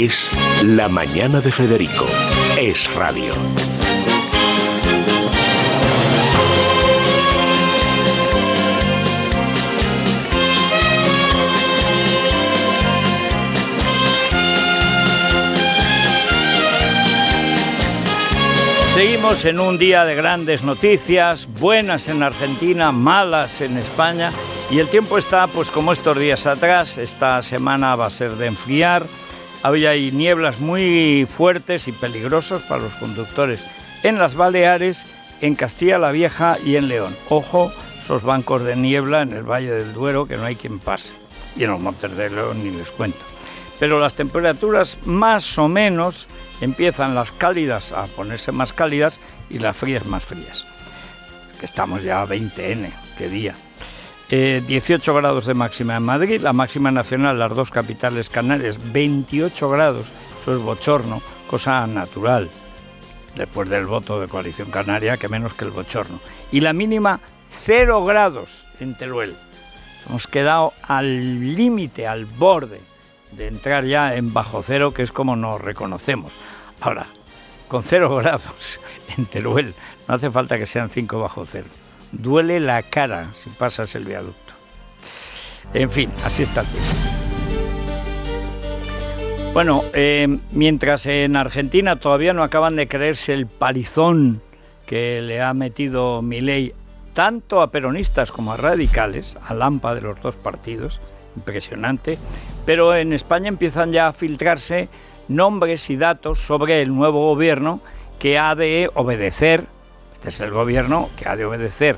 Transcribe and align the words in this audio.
Es 0.00 0.30
la 0.62 0.88
mañana 0.88 1.40
de 1.40 1.50
Federico. 1.50 2.06
Es 2.56 2.94
radio. 2.94 3.32
Seguimos 18.94 19.44
en 19.44 19.58
un 19.58 19.78
día 19.78 20.04
de 20.04 20.14
grandes 20.14 20.62
noticias, 20.62 21.48
buenas 21.58 22.06
en 22.06 22.22
Argentina, 22.22 22.92
malas 22.92 23.60
en 23.60 23.76
España 23.76 24.30
y 24.70 24.78
el 24.78 24.86
tiempo 24.86 25.18
está 25.18 25.48
pues 25.48 25.68
como 25.70 25.92
estos 25.92 26.16
días 26.16 26.46
atrás, 26.46 26.98
esta 26.98 27.42
semana 27.42 27.96
va 27.96 28.06
a 28.06 28.10
ser 28.10 28.36
de 28.36 28.46
enfriar, 28.46 29.04
había 29.62 29.90
ahí 29.90 30.10
nieblas 30.12 30.60
muy 30.60 31.26
fuertes 31.28 31.88
y 31.88 31.92
peligrosas 31.92 32.62
para 32.62 32.82
los 32.82 32.94
conductores 32.94 33.64
en 34.02 34.18
las 34.18 34.34
Baleares, 34.34 35.04
en 35.40 35.54
Castilla 35.54 35.98
la 35.98 36.12
Vieja 36.12 36.56
y 36.64 36.76
en 36.76 36.88
León. 36.88 37.16
Ojo, 37.28 37.72
esos 38.04 38.22
bancos 38.22 38.62
de 38.64 38.76
niebla 38.76 39.22
en 39.22 39.32
el 39.32 39.42
Valle 39.42 39.70
del 39.70 39.92
Duero 39.92 40.26
que 40.26 40.36
no 40.36 40.44
hay 40.44 40.56
quien 40.56 40.78
pase 40.78 41.12
y 41.56 41.64
en 41.64 41.70
los 41.70 41.80
Montes 41.80 42.16
de 42.16 42.30
León 42.30 42.62
ni 42.62 42.70
les 42.70 42.90
cuento. 42.90 43.18
Pero 43.78 44.00
las 44.00 44.14
temperaturas 44.14 44.96
más 45.04 45.58
o 45.58 45.68
menos 45.68 46.26
empiezan 46.60 47.14
las 47.14 47.30
cálidas 47.32 47.92
a 47.92 48.06
ponerse 48.06 48.52
más 48.52 48.72
cálidas 48.72 49.20
y 49.50 49.58
las 49.58 49.76
frías 49.76 50.06
más 50.06 50.24
frías. 50.24 50.66
Que 51.60 51.66
estamos 51.66 52.02
ya 52.02 52.22
a 52.22 52.26
20N, 52.26 52.90
qué 53.16 53.28
día. 53.28 53.54
18 54.28 55.10
eh, 55.10 55.14
grados 55.14 55.46
de 55.46 55.54
máxima 55.54 55.96
en 55.96 56.02
Madrid, 56.02 56.40
la 56.40 56.52
máxima 56.52 56.90
nacional, 56.90 57.38
las 57.38 57.54
dos 57.54 57.70
capitales 57.70 58.28
canarias, 58.28 58.78
28 58.92 59.70
grados, 59.70 60.06
eso 60.42 60.52
es 60.52 60.60
bochorno, 60.60 61.22
cosa 61.46 61.86
natural, 61.86 62.50
después 63.34 63.70
del 63.70 63.86
voto 63.86 64.20
de 64.20 64.28
coalición 64.28 64.70
canaria, 64.70 65.16
que 65.16 65.28
menos 65.28 65.54
que 65.54 65.64
el 65.64 65.70
bochorno. 65.70 66.20
Y 66.52 66.60
la 66.60 66.74
mínima, 66.74 67.20
0 67.64 68.04
grados 68.04 68.66
en 68.80 68.96
Teruel. 68.96 69.34
Hemos 70.06 70.26
quedado 70.26 70.74
al 70.82 71.54
límite, 71.54 72.06
al 72.06 72.26
borde 72.26 72.80
de 73.32 73.46
entrar 73.46 73.84
ya 73.84 74.14
en 74.14 74.32
bajo 74.32 74.62
cero, 74.66 74.94
que 74.94 75.02
es 75.02 75.12
como 75.12 75.36
nos 75.36 75.60
reconocemos. 75.60 76.32
Ahora, 76.80 77.06
con 77.68 77.82
cero 77.82 78.14
grados 78.22 78.80
en 79.16 79.26
Teruel, 79.26 79.74
no 80.06 80.14
hace 80.14 80.30
falta 80.30 80.58
que 80.58 80.66
sean 80.66 80.90
cinco 80.90 81.20
bajo 81.20 81.46
cero. 81.46 81.68
Duele 82.12 82.60
la 82.60 82.82
cara 82.82 83.32
si 83.34 83.50
pasas 83.50 83.94
el 83.94 84.04
viaducto. 84.04 84.54
En 85.74 85.90
fin, 85.90 86.10
así 86.24 86.42
está 86.42 86.62
el 86.62 86.66
tiempo. 86.66 87.18
Bueno, 89.52 89.82
eh, 89.92 90.38
mientras 90.52 91.06
en 91.06 91.36
Argentina 91.36 91.96
todavía 91.96 92.32
no 92.32 92.42
acaban 92.42 92.76
de 92.76 92.86
creerse 92.86 93.34
el 93.34 93.46
palizón 93.46 94.40
que 94.86 95.20
le 95.20 95.42
ha 95.42 95.52
metido 95.52 96.22
Milei 96.22 96.74
tanto 97.12 97.60
a 97.60 97.70
peronistas 97.70 98.30
como 98.30 98.52
a 98.52 98.56
radicales, 98.56 99.36
a 99.46 99.54
Lampa 99.54 99.94
de 99.94 100.00
los 100.00 100.20
dos 100.22 100.36
partidos, 100.36 101.00
impresionante, 101.34 102.16
pero 102.64 102.94
en 102.94 103.12
España 103.12 103.48
empiezan 103.48 103.92
ya 103.92 104.08
a 104.08 104.12
filtrarse 104.12 104.88
nombres 105.26 105.90
y 105.90 105.96
datos 105.96 106.38
sobre 106.38 106.80
el 106.80 106.94
nuevo 106.94 107.26
gobierno 107.26 107.80
que 108.18 108.38
ha 108.38 108.54
de 108.54 108.90
obedecer, 108.94 109.64
este 110.18 110.30
es 110.30 110.40
el 110.40 110.50
gobierno 110.50 111.08
que 111.16 111.28
ha 111.28 111.36
de 111.36 111.44
obedecer 111.44 111.96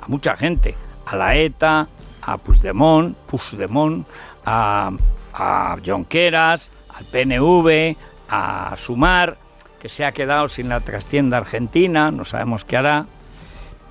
a 0.00 0.08
mucha 0.08 0.36
gente, 0.36 0.74
a 1.04 1.16
la 1.16 1.36
ETA, 1.36 1.86
a 2.22 2.38
Puigdemont, 2.38 3.14
Puigdemont 3.26 4.06
a, 4.46 4.90
a 5.34 5.76
Jonqueras, 5.84 6.70
al 6.88 7.04
PNV, 7.04 7.94
a 8.30 8.74
Sumar, 8.76 9.36
que 9.78 9.90
se 9.90 10.04
ha 10.04 10.12
quedado 10.12 10.48
sin 10.48 10.70
la 10.70 10.80
trastienda 10.80 11.36
argentina, 11.36 12.10
no 12.10 12.24
sabemos 12.24 12.64
qué 12.64 12.78
hará, 12.78 13.04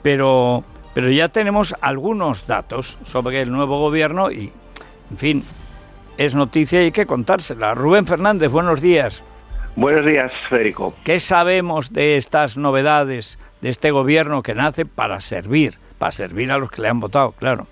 pero, 0.01 0.63
pero 0.95 1.11
ya 1.11 1.29
tenemos 1.29 1.75
algunos 1.79 2.47
datos 2.47 2.97
sobre 3.05 3.41
el 3.41 3.51
nuevo 3.51 3.79
gobierno 3.79 4.31
y, 4.31 4.51
en 5.11 5.17
fin, 5.17 5.43
es 6.17 6.33
noticia 6.33 6.81
y 6.81 6.85
hay 6.85 6.91
que 6.91 7.05
contársela. 7.05 7.75
Rubén 7.75 8.07
Fernández, 8.07 8.49
buenos 8.49 8.81
días. 8.81 9.23
Buenos 9.77 10.07
días, 10.07 10.31
Federico. 10.49 10.95
¿Qué 11.03 11.19
sabemos 11.19 11.93
de 11.93 12.17
estas 12.17 12.57
novedades 12.57 13.37
de 13.61 13.69
este 13.69 13.91
gobierno 13.91 14.41
que 14.41 14.55
nace 14.55 14.87
para 14.87 15.21
servir, 15.21 15.77
para 15.99 16.11
servir 16.11 16.51
a 16.51 16.57
los 16.57 16.71
que 16.71 16.81
le 16.81 16.87
han 16.87 16.99
votado, 16.99 17.33
claro? 17.33 17.67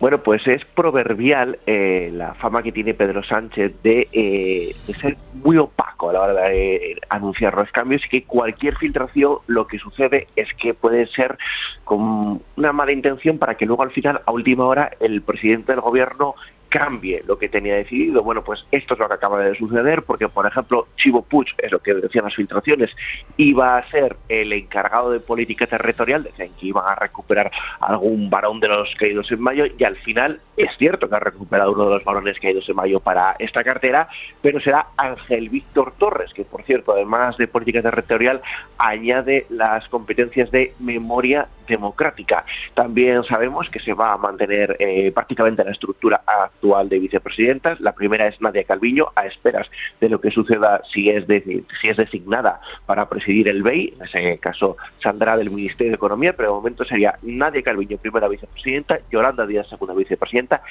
Bueno, 0.00 0.18
pues 0.24 0.44
es 0.48 0.64
proverbial 0.64 1.60
eh, 1.68 2.10
la 2.12 2.34
fama 2.34 2.64
que 2.64 2.72
tiene 2.72 2.94
Pedro 2.94 3.22
Sánchez 3.22 3.80
de, 3.80 4.08
eh, 4.10 4.74
de, 4.88 4.92
ser 4.92 5.16
muy 5.34 5.56
opaco 5.56 6.10
a 6.10 6.14
la 6.14 6.20
hora 6.22 6.50
de 6.50 6.74
eh, 6.74 6.96
anunciar 7.08 7.54
los 7.54 7.70
cambios 7.70 8.04
y 8.06 8.08
que 8.08 8.24
cualquier 8.24 8.76
filtración 8.76 9.36
lo 9.46 9.68
que 9.68 9.78
sucede 9.78 10.26
es 10.34 10.52
que 10.54 10.74
puede 10.74 11.06
ser 11.06 11.38
con 11.84 12.42
una 12.56 12.72
mala 12.72 12.90
intención 12.90 13.38
para 13.38 13.54
que 13.56 13.66
luego 13.66 13.84
al 13.84 13.92
final, 13.92 14.20
a 14.26 14.32
última 14.32 14.64
hora, 14.64 14.90
el 14.98 15.22
presidente 15.22 15.70
del 15.70 15.80
gobierno 15.80 16.34
cambie 16.70 17.22
lo 17.26 17.38
que 17.38 17.48
tenía 17.48 17.74
decidido. 17.74 18.22
Bueno, 18.22 18.42
pues 18.42 18.64
esto 18.70 18.94
es 18.94 19.00
lo 19.00 19.08
que 19.08 19.14
acaba 19.14 19.40
de 19.40 19.54
suceder, 19.56 20.02
porque, 20.04 20.28
por 20.28 20.46
ejemplo, 20.46 20.86
Chivo 20.96 21.22
Puig, 21.22 21.48
es 21.58 21.70
lo 21.70 21.80
que 21.80 21.92
decían 21.94 22.24
las 22.24 22.34
filtraciones, 22.34 22.96
iba 23.36 23.76
a 23.76 23.90
ser 23.90 24.16
el 24.28 24.52
encargado 24.52 25.10
de 25.10 25.20
política 25.20 25.66
territorial, 25.66 26.22
decían 26.22 26.50
que 26.58 26.66
iban 26.66 26.84
a 26.86 26.94
recuperar 26.94 27.50
algún 27.80 28.30
varón 28.30 28.60
de 28.60 28.68
los 28.68 28.94
caídos 28.94 29.30
en 29.32 29.40
mayo, 29.40 29.64
y 29.76 29.84
al 29.84 29.96
final 29.96 30.40
es 30.56 30.70
cierto 30.78 31.08
que 31.08 31.16
ha 31.16 31.20
recuperado 31.20 31.72
uno 31.72 31.84
de 31.84 31.94
los 31.94 32.04
varones 32.04 32.38
caídos 32.38 32.68
en 32.68 32.76
mayo 32.76 33.00
para 33.00 33.34
esta 33.38 33.64
cartera, 33.64 34.08
pero 34.40 34.60
será 34.60 34.86
Ángel 34.96 35.48
Víctor 35.48 35.92
Torres, 35.98 36.32
que, 36.32 36.44
por 36.44 36.62
cierto, 36.62 36.92
además 36.92 37.36
de 37.36 37.48
política 37.48 37.82
territorial, 37.82 38.40
añade 38.78 39.46
las 39.48 39.88
competencias 39.88 40.50
de 40.50 40.74
memoria 40.78 41.48
democrática. 41.66 42.44
También 42.74 43.24
sabemos 43.24 43.70
que 43.70 43.80
se 43.80 43.94
va 43.94 44.12
a 44.12 44.16
mantener 44.16 44.76
eh, 44.78 45.10
prácticamente 45.12 45.64
la 45.64 45.70
estructura 45.70 46.22
de 46.60 46.98
vicepresidentas. 46.98 47.80
La 47.80 47.92
primera 47.92 48.26
es 48.26 48.40
Nadia 48.40 48.64
Calviño, 48.64 49.06
a 49.16 49.26
esperas 49.26 49.70
de 50.00 50.08
lo 50.08 50.20
que 50.20 50.30
suceda 50.30 50.82
si 50.92 51.08
es, 51.08 51.24
si 51.26 51.88
es 51.88 51.96
designada 51.96 52.60
para 52.86 53.08
presidir 53.08 53.48
el 53.48 53.62
BEI. 53.62 53.94
En 53.98 54.02
ese 54.04 54.38
caso 54.38 54.76
saldrá 55.02 55.36
del 55.36 55.50
Ministerio 55.50 55.92
de 55.92 55.96
Economía, 55.96 56.34
pero 56.34 56.50
de 56.50 56.54
momento 56.54 56.84
sería 56.84 57.18
Nadia 57.22 57.62
Calviño, 57.62 57.96
primera 57.96 58.28
vicepresidenta, 58.28 58.98
Yolanda 59.10 59.46
Díaz, 59.46 59.68
segunda 59.68 59.94
vicepresidenta, 59.94 60.62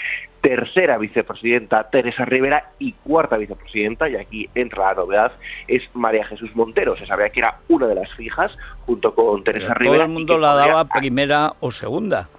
tercera 0.41 0.97
vicepresidenta 0.97 1.89
Teresa 1.89 2.25
Rivera 2.25 2.71
y 2.77 2.93
cuarta 2.93 3.37
vicepresidenta, 3.37 4.07
y 4.09 4.15
aquí 4.15 4.49
entra 4.55 4.87
la 4.87 4.93
novedad, 4.93 5.31
es 5.67 5.83
María 5.93 6.25
Jesús 6.25 6.55
Montero. 6.55 6.95
Se 6.95 7.05
sabía 7.05 7.29
que 7.29 7.39
era 7.39 7.57
una 7.67 7.87
de 7.87 7.95
las 7.95 8.13
fijas 8.13 8.55
junto 8.85 9.15
con 9.15 9.43
Teresa 9.43 9.73
Rivera. 9.73 9.97
Todo 9.97 10.05
el 10.05 10.11
mundo 10.11 10.37
la 10.37 10.53
daba 10.53 10.85
primera 10.85 11.53
o 11.59 11.71
segunda. 11.71 12.29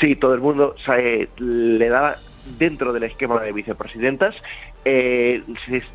Sí, 0.00 0.16
todo 0.16 0.32
el 0.32 0.40
mundo 0.40 0.74
le 1.38 1.88
daba 1.88 2.16
dentro 2.58 2.92
del 2.92 3.04
esquema 3.04 3.40
de 3.40 3.52
vicepresidentas. 3.52 4.34
Eh, 4.84 5.42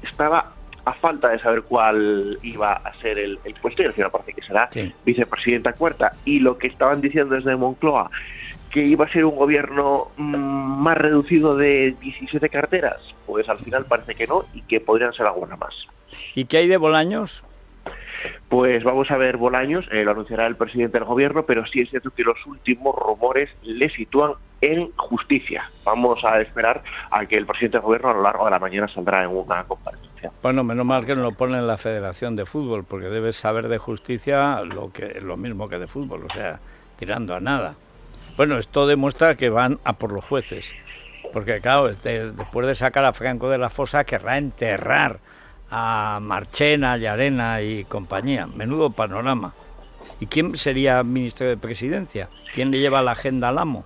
estaba 0.03 0.53
a 0.85 0.93
falta 0.93 1.31
de 1.31 1.39
saber 1.39 1.63
cuál 1.63 2.37
iba 2.43 2.73
a 2.73 2.93
ser 2.99 3.17
el, 3.17 3.39
puesto 3.61 3.81
y 3.81 3.85
al 3.85 3.93
final 3.93 4.11
parece 4.11 4.33
que 4.33 4.43
será 4.43 4.69
vicepresidenta 5.03 5.73
cuarta. 5.73 6.11
Y 6.25 6.39
lo 6.39 6.57
que 6.57 6.67
estaban 6.67 7.01
diciendo 7.01 7.35
desde 7.35 7.55
Moncloa, 7.55 8.11
que 8.69 8.85
iba 8.85 9.05
a 9.05 9.11
ser 9.11 9.25
un 9.25 9.35
gobierno 9.35 10.11
mm, 10.17 10.35
más 10.83 10.97
reducido 10.97 11.57
de 11.57 11.95
17 12.01 12.49
carteras, 12.49 13.01
pues 13.25 13.49
al 13.49 13.57
final 13.59 13.85
parece 13.85 14.15
que 14.15 14.27
no 14.27 14.45
y 14.53 14.61
que 14.61 14.79
podrían 14.79 15.13
ser 15.13 15.25
alguna 15.25 15.55
más. 15.55 15.87
¿Y 16.35 16.45
qué 16.45 16.57
hay 16.57 16.67
de 16.67 16.77
Bolaños? 16.77 17.43
Pues 18.49 18.83
vamos 18.83 19.09
a 19.09 19.17
ver 19.17 19.37
Bolaños, 19.37 19.87
eh, 19.91 20.03
lo 20.03 20.11
anunciará 20.11 20.45
el 20.45 20.55
presidente 20.55 20.99
del 20.99 21.07
gobierno, 21.07 21.45
pero 21.45 21.65
sí 21.65 21.81
es 21.81 21.89
cierto 21.89 22.11
que 22.11 22.23
los 22.23 22.45
últimos 22.45 22.95
rumores 22.95 23.49
le 23.63 23.89
sitúan 23.89 24.33
en 24.61 24.91
justicia. 24.95 25.69
Vamos 25.83 26.23
a 26.23 26.39
esperar 26.41 26.83
a 27.09 27.25
que 27.25 27.37
el 27.37 27.45
presidente 27.45 27.77
del 27.77 27.85
gobierno 27.85 28.09
a 28.09 28.13
lo 28.13 28.21
largo 28.21 28.45
de 28.45 28.51
la 28.51 28.59
mañana 28.59 28.87
saldrá 28.87 29.23
en 29.23 29.31
una 29.31 29.63
comparecencia. 29.63 30.31
Bueno, 30.41 30.63
menos 30.63 30.85
mal 30.85 31.05
que 31.05 31.15
no 31.15 31.23
lo 31.23 31.31
pone 31.31 31.57
en 31.57 31.67
la 31.67 31.77
Federación 31.77 32.35
de 32.35 32.45
Fútbol, 32.45 32.83
porque 32.83 33.07
debes 33.07 33.35
saber 33.35 33.67
de 33.67 33.77
justicia 33.77 34.61
lo 34.61 34.91
que 34.91 35.19
lo 35.21 35.37
mismo 35.37 35.67
que 35.67 35.79
de 35.79 35.87
fútbol, 35.87 36.25
o 36.29 36.33
sea, 36.33 36.59
tirando 36.97 37.35
a 37.35 37.39
nada. 37.39 37.75
Bueno, 38.37 38.57
esto 38.57 38.85
demuestra 38.85 39.35
que 39.35 39.49
van 39.49 39.79
a 39.83 39.93
por 39.93 40.11
los 40.11 40.23
jueces, 40.25 40.71
porque 41.33 41.61
claro, 41.61 41.87
este, 41.89 42.31
después 42.31 42.67
de 42.67 42.75
sacar 42.75 43.05
a 43.05 43.13
Franco 43.13 43.49
de 43.49 43.57
la 43.57 43.69
fosa 43.69 44.03
querrá 44.03 44.37
enterrar 44.37 45.19
a 45.69 46.19
Marchena, 46.21 46.97
Llarena 46.97 47.61
y 47.61 47.83
compañía. 47.85 48.47
Menudo 48.47 48.91
panorama. 48.91 49.53
¿Y 50.19 50.27
quién 50.27 50.57
sería 50.57 51.03
ministro 51.03 51.47
de 51.47 51.57
Presidencia? 51.57 52.29
¿Quién 52.53 52.71
le 52.71 52.79
lleva 52.79 53.01
la 53.01 53.11
agenda 53.11 53.49
al 53.49 53.57
amo? 53.57 53.85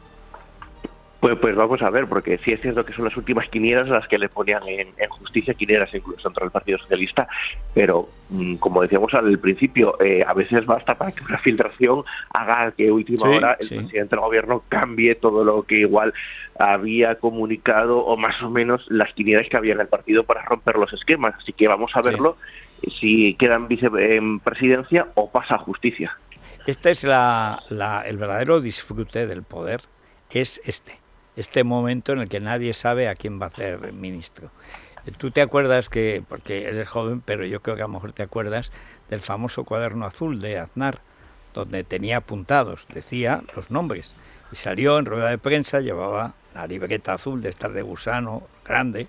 Pues, 1.20 1.38
pues 1.38 1.54
vamos 1.54 1.82
a 1.82 1.90
ver, 1.90 2.08
porque 2.08 2.38
sí 2.38 2.54
es 2.54 2.62
cierto 2.62 2.86
que 2.86 2.94
son 2.94 3.04
las 3.04 3.18
últimas 3.18 3.50
quinielas 3.50 3.90
las 3.90 4.08
que 4.08 4.18
le 4.18 4.30
ponían 4.30 4.64
en, 4.68 4.88
justicia, 5.10 5.54
quinielas 5.54 5.94
incluso 5.94 6.30
dentro 6.30 6.46
del 6.46 6.52
Partido 6.52 6.78
Socialista, 6.78 7.28
pero 7.74 8.08
mm, 8.30 8.56
como 8.56 8.82
decíamos 8.82 9.14
al 9.14 9.38
principio, 9.38 10.02
eh, 10.02 10.24
a 10.26 10.34
veces 10.34 10.66
basta 10.66 10.96
para 10.96 11.12
que 11.12 11.22
una 11.26 11.38
filtración 11.40 12.04
haga 12.30 12.72
que 12.72 12.90
última 12.90 13.30
hora 13.30 13.58
el 13.60 13.68
presidente 13.68 14.16
del 14.16 14.22
gobierno 14.22 14.64
cambie 14.70 15.16
todo 15.16 15.44
lo 15.44 15.64
que 15.64 15.80
igual 15.80 16.14
había 16.60 17.16
comunicado 17.16 18.00
o 18.00 18.18
más 18.18 18.42
o 18.44 18.50
menos 18.50 18.86
las 18.90 19.14
quinielas 19.14 19.48
que 19.50 19.58
había 19.58 19.74
en 19.74 19.80
el 19.80 19.88
partido 19.88 20.24
para 20.26 20.44
romper 20.44 20.76
los 20.76 20.92
esquemas. 20.94 21.34
Así 21.38 21.54
que 21.54 21.68
vamos 21.68 21.96
a 21.96 22.02
verlo 22.02 22.38
si 23.00 23.34
queda 23.36 23.56
en 23.56 23.68
vicepresidencia 23.68 25.08
o 25.16 25.32
pasa 25.32 25.56
a 25.56 25.60
justicia. 25.60 26.18
Este 26.68 26.92
es 26.92 27.04
la, 27.04 27.64
el 28.06 28.18
verdadero 28.18 28.62
disfrute 28.62 29.26
del 29.26 29.44
poder, 29.44 29.82
es 30.30 30.62
este 30.66 31.00
este 31.36 31.64
momento 31.64 32.12
en 32.12 32.20
el 32.20 32.28
que 32.28 32.42
nadie 32.42 32.74
sabe 32.74 33.08
a 33.08 33.16
quién 33.16 33.42
va 33.42 33.46
a 33.46 33.52
ser 33.52 33.94
ministro. 33.94 34.52
Tú 35.18 35.32
te 35.32 35.40
acuerdas 35.40 35.88
que, 35.88 36.22
porque 36.28 36.68
eres 36.68 36.90
joven, 36.90 37.22
pero 37.22 37.46
yo 37.46 37.62
creo 37.62 37.78
que 37.78 37.82
a 37.82 37.88
lo 37.88 37.94
mejor 37.94 38.12
te 38.12 38.24
acuerdas 38.24 38.74
del 39.10 39.22
famoso 39.22 39.64
cuaderno 39.64 40.06
azul 40.06 40.42
de 40.42 40.60
Aznar, 40.60 41.00
donde 41.54 41.86
tenía 41.86 42.18
apuntados, 42.18 42.86
decía 42.94 43.42
los 43.56 43.72
nombres, 43.72 44.14
y 44.52 44.58
salió 44.58 45.00
en 45.00 45.06
rueda 45.06 45.30
de 45.30 45.38
prensa, 45.38 45.80
llevaba 45.80 46.34
la 46.60 46.68
libreta 46.68 47.14
azul 47.14 47.42
de 47.42 47.50
estar 47.50 47.72
de 47.72 47.82
gusano 47.82 48.44
grande, 48.66 49.08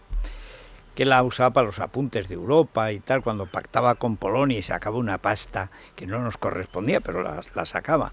que 0.94 1.04
la 1.04 1.22
usaba 1.22 1.50
para 1.50 1.66
los 1.66 1.80
apuntes 1.80 2.28
de 2.28 2.36
Europa 2.36 2.92
y 2.92 3.00
tal, 3.00 3.22
cuando 3.22 3.46
pactaba 3.46 3.96
con 3.96 4.16
Polonia 4.16 4.58
y 4.58 4.62
sacaba 4.62 4.98
una 4.98 5.18
pasta 5.18 5.70
que 5.96 6.06
no 6.06 6.20
nos 6.20 6.36
correspondía, 6.36 7.00
pero 7.00 7.22
la, 7.22 7.66
sacaba. 7.66 8.12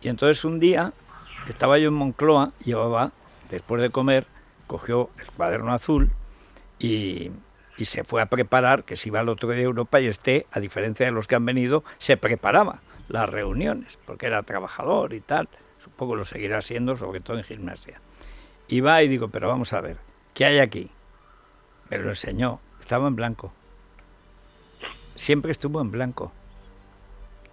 Y 0.00 0.08
entonces 0.08 0.44
un 0.44 0.60
día 0.60 0.92
estaba 1.46 1.78
yo 1.78 1.88
en 1.88 1.94
Moncloa, 1.94 2.52
llevaba 2.64 3.12
después 3.50 3.82
de 3.82 3.90
comer, 3.90 4.26
cogió 4.66 5.10
el 5.18 5.26
cuaderno 5.32 5.72
azul 5.72 6.10
y, 6.78 7.30
se 7.82 8.04
fue 8.04 8.22
a 8.22 8.26
preparar, 8.26 8.84
que 8.84 8.96
si 8.96 9.10
iba 9.10 9.20
al 9.20 9.28
otro 9.28 9.50
día 9.50 9.58
de 9.58 9.64
Europa 9.64 10.00
y 10.00 10.06
este, 10.06 10.46
a 10.52 10.60
diferencia 10.60 11.04
de 11.04 11.12
los 11.12 11.26
que 11.26 11.34
han 11.34 11.44
venido, 11.44 11.84
se 11.98 12.16
preparaba 12.16 12.78
las 13.08 13.28
reuniones, 13.28 13.98
porque 14.06 14.26
era 14.26 14.42
trabajador 14.42 15.12
y 15.12 15.20
tal, 15.20 15.48
supongo 15.82 16.16
lo 16.16 16.24
seguirá 16.24 16.62
siendo, 16.62 16.96
sobre 16.96 17.20
todo 17.20 17.36
en 17.36 17.44
gimnasia. 17.44 18.00
Iba 18.68 19.02
y 19.02 19.08
digo, 19.08 19.28
pero 19.28 19.48
vamos 19.48 19.72
a 19.72 19.80
ver, 19.80 19.96
¿qué 20.32 20.44
hay 20.44 20.58
aquí? 20.58 20.90
Me 21.90 21.98
lo 21.98 22.10
enseñó, 22.10 22.60
estaba 22.80 23.08
en 23.08 23.16
blanco. 23.16 23.52
Siempre 25.16 25.52
estuvo 25.52 25.80
en 25.80 25.90
blanco 25.90 26.32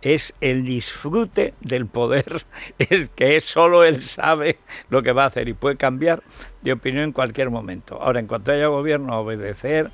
es 0.01 0.33
el 0.41 0.65
disfrute 0.65 1.53
del 1.61 1.85
poder, 1.85 2.43
el 2.79 3.09
que 3.09 3.39
solo 3.41 3.83
él 3.83 4.01
sabe 4.01 4.57
lo 4.89 5.03
que 5.03 5.11
va 5.11 5.23
a 5.23 5.27
hacer 5.27 5.47
y 5.47 5.53
puede 5.53 5.77
cambiar 5.77 6.23
de 6.61 6.73
opinión 6.73 7.05
en 7.05 7.11
cualquier 7.11 7.49
momento. 7.49 8.01
Ahora, 8.01 8.19
en 8.19 8.27
cuanto 8.27 8.51
haya 8.51 8.67
gobierno, 8.67 9.19
obedecer 9.19 9.89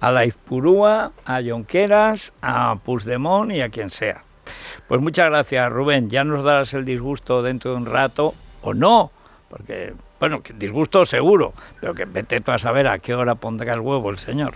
a 0.00 0.10
la 0.10 0.24
Izpurúa, 0.24 1.12
a 1.26 1.42
Jonqueras, 1.42 2.32
a 2.40 2.76
Puigdemont 2.82 3.52
y 3.52 3.60
a 3.60 3.68
quien 3.68 3.90
sea. 3.90 4.24
Pues 4.88 5.00
muchas 5.00 5.28
gracias, 5.28 5.70
Rubén. 5.70 6.10
Ya 6.10 6.24
nos 6.24 6.42
darás 6.42 6.72
el 6.74 6.84
disgusto 6.84 7.42
dentro 7.42 7.72
de 7.72 7.76
un 7.76 7.86
rato, 7.86 8.34
o 8.62 8.74
no, 8.74 9.12
porque, 9.50 9.92
bueno, 10.20 10.42
que 10.42 10.52
disgusto 10.52 11.06
seguro, 11.06 11.54
pero 11.80 11.94
que 11.94 12.04
vete 12.04 12.40
tú 12.40 12.52
a 12.52 12.58
saber 12.58 12.86
a 12.86 12.98
qué 12.98 13.14
hora 13.14 13.34
pondrá 13.34 13.72
el 13.72 13.80
huevo 13.80 14.10
el 14.10 14.18
señor. 14.18 14.54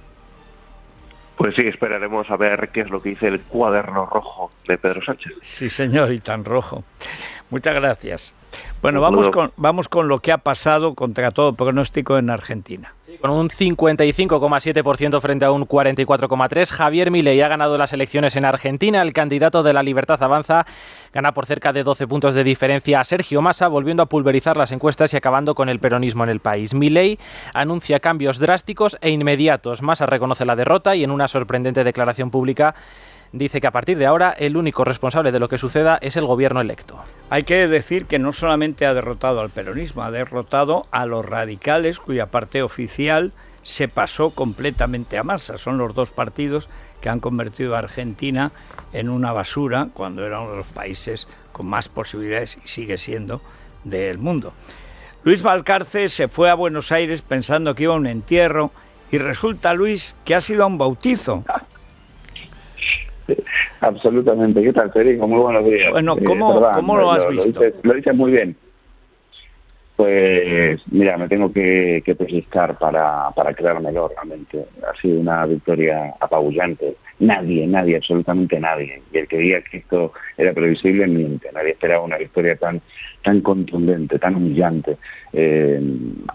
Pues 1.36 1.56
sí, 1.56 1.62
esperaremos 1.62 2.30
a 2.30 2.36
ver 2.36 2.68
qué 2.68 2.82
es 2.82 2.90
lo 2.90 3.02
que 3.02 3.10
dice 3.10 3.26
el 3.26 3.40
cuaderno 3.40 4.06
rojo 4.06 4.52
de 4.68 4.78
Pedro 4.78 5.02
Sánchez. 5.02 5.32
Sí, 5.40 5.68
señor, 5.68 6.12
y 6.12 6.20
tan 6.20 6.44
rojo. 6.44 6.84
Muchas 7.50 7.74
gracias. 7.74 8.34
Bueno, 8.82 9.00
vamos 9.00 9.30
con, 9.30 9.52
vamos 9.56 9.88
con 9.88 10.06
lo 10.06 10.20
que 10.20 10.30
ha 10.30 10.38
pasado 10.38 10.94
contra 10.94 11.32
todo 11.32 11.54
pronóstico 11.54 12.18
en 12.18 12.30
Argentina 12.30 12.94
con 13.24 13.30
un 13.30 13.48
55,7% 13.48 15.18
frente 15.22 15.46
a 15.46 15.50
un 15.50 15.66
44,3%. 15.66 16.68
Javier 16.68 17.10
Milei 17.10 17.40
ha 17.40 17.48
ganado 17.48 17.78
las 17.78 17.94
elecciones 17.94 18.36
en 18.36 18.44
Argentina. 18.44 19.00
El 19.00 19.14
candidato 19.14 19.62
de 19.62 19.72
la 19.72 19.82
Libertad 19.82 20.22
Avanza 20.22 20.66
gana 21.10 21.32
por 21.32 21.46
cerca 21.46 21.72
de 21.72 21.84
12 21.84 22.06
puntos 22.06 22.34
de 22.34 22.44
diferencia 22.44 23.00
a 23.00 23.04
Sergio 23.04 23.40
Massa, 23.40 23.68
volviendo 23.68 24.02
a 24.02 24.10
pulverizar 24.10 24.58
las 24.58 24.72
encuestas 24.72 25.14
y 25.14 25.16
acabando 25.16 25.54
con 25.54 25.70
el 25.70 25.78
peronismo 25.78 26.22
en 26.24 26.28
el 26.28 26.40
país. 26.40 26.74
Milei 26.74 27.18
anuncia 27.54 27.98
cambios 27.98 28.38
drásticos 28.40 28.98
e 29.00 29.08
inmediatos. 29.08 29.80
Massa 29.80 30.04
reconoce 30.04 30.44
la 30.44 30.54
derrota 30.54 30.94
y 30.94 31.02
en 31.02 31.10
una 31.10 31.26
sorprendente 31.26 31.82
declaración 31.82 32.30
pública 32.30 32.74
dice 33.34 33.60
que 33.60 33.66
a 33.66 33.72
partir 33.72 33.98
de 33.98 34.06
ahora 34.06 34.30
el 34.30 34.56
único 34.56 34.84
responsable 34.84 35.32
de 35.32 35.40
lo 35.40 35.48
que 35.48 35.58
suceda 35.58 35.98
es 36.00 36.16
el 36.16 36.24
gobierno 36.24 36.60
electo. 36.60 37.02
Hay 37.30 37.42
que 37.42 37.66
decir 37.66 38.06
que 38.06 38.20
no 38.20 38.32
solamente 38.32 38.86
ha 38.86 38.94
derrotado 38.94 39.40
al 39.40 39.50
peronismo, 39.50 40.02
ha 40.02 40.12
derrotado 40.12 40.86
a 40.92 41.04
los 41.04 41.26
radicales 41.26 41.98
cuya 41.98 42.26
parte 42.26 42.62
oficial 42.62 43.32
se 43.64 43.88
pasó 43.88 44.30
completamente 44.30 45.18
a 45.18 45.24
masa. 45.24 45.58
Son 45.58 45.78
los 45.78 45.94
dos 45.94 46.10
partidos 46.10 46.68
que 47.00 47.08
han 47.08 47.18
convertido 47.18 47.74
a 47.74 47.80
Argentina 47.80 48.52
en 48.92 49.08
una 49.08 49.32
basura 49.32 49.88
cuando 49.92 50.24
era 50.24 50.40
uno 50.40 50.52
de 50.52 50.58
los 50.58 50.68
países 50.68 51.26
con 51.50 51.66
más 51.66 51.88
posibilidades 51.88 52.56
y 52.64 52.68
sigue 52.68 52.98
siendo 52.98 53.42
del 53.82 54.18
mundo. 54.18 54.52
Luis 55.24 55.42
Valcarce 55.42 56.08
se 56.08 56.28
fue 56.28 56.50
a 56.50 56.54
Buenos 56.54 56.92
Aires 56.92 57.22
pensando 57.22 57.74
que 57.74 57.84
iba 57.84 57.94
a 57.94 57.96
un 57.96 58.06
entierro 58.06 58.70
y 59.10 59.18
resulta, 59.18 59.74
Luis, 59.74 60.14
que 60.24 60.36
ha 60.36 60.40
sido 60.40 60.62
a 60.62 60.66
un 60.66 60.78
bautizo. 60.78 61.44
Absolutamente. 63.80 64.62
¿Qué 64.62 64.72
tal, 64.72 64.92
Federico? 64.92 65.26
Muy 65.26 65.40
buenos 65.40 65.64
días. 65.64 65.90
Bueno, 65.90 66.16
eh, 66.18 66.24
¿cómo, 66.24 66.54
lo 66.54 67.10
has 67.10 67.28
visto? 67.28 67.62
Lo 67.82 67.94
dices, 67.94 68.14
muy 68.14 68.32
bien. 68.32 68.56
Pues 69.96 70.82
mira, 70.90 71.16
me 71.16 71.28
tengo 71.28 71.52
que, 71.52 72.02
que 72.04 72.16
pellizcar 72.16 72.76
para, 72.78 73.30
para 73.30 73.54
creármelo 73.54 74.08
realmente. 74.08 74.66
Ha 74.90 75.00
sido 75.00 75.20
una 75.20 75.46
victoria 75.46 76.14
apabullante. 76.20 76.96
Nadie, 77.20 77.64
nadie, 77.68 77.96
absolutamente 77.96 78.58
nadie. 78.58 79.00
Y 79.12 79.18
el 79.18 79.28
que 79.28 79.38
diga 79.38 79.62
que 79.62 79.78
esto 79.78 80.12
era 80.36 80.52
previsible 80.52 81.06
miente. 81.06 81.48
Nadie 81.52 81.70
esperaba 81.70 82.02
una 82.02 82.18
victoria 82.18 82.56
tan 82.56 82.80
tan 83.22 83.40
contundente, 83.40 84.18
tan 84.18 84.34
humillante. 84.34 84.98
Eh, 85.32 85.80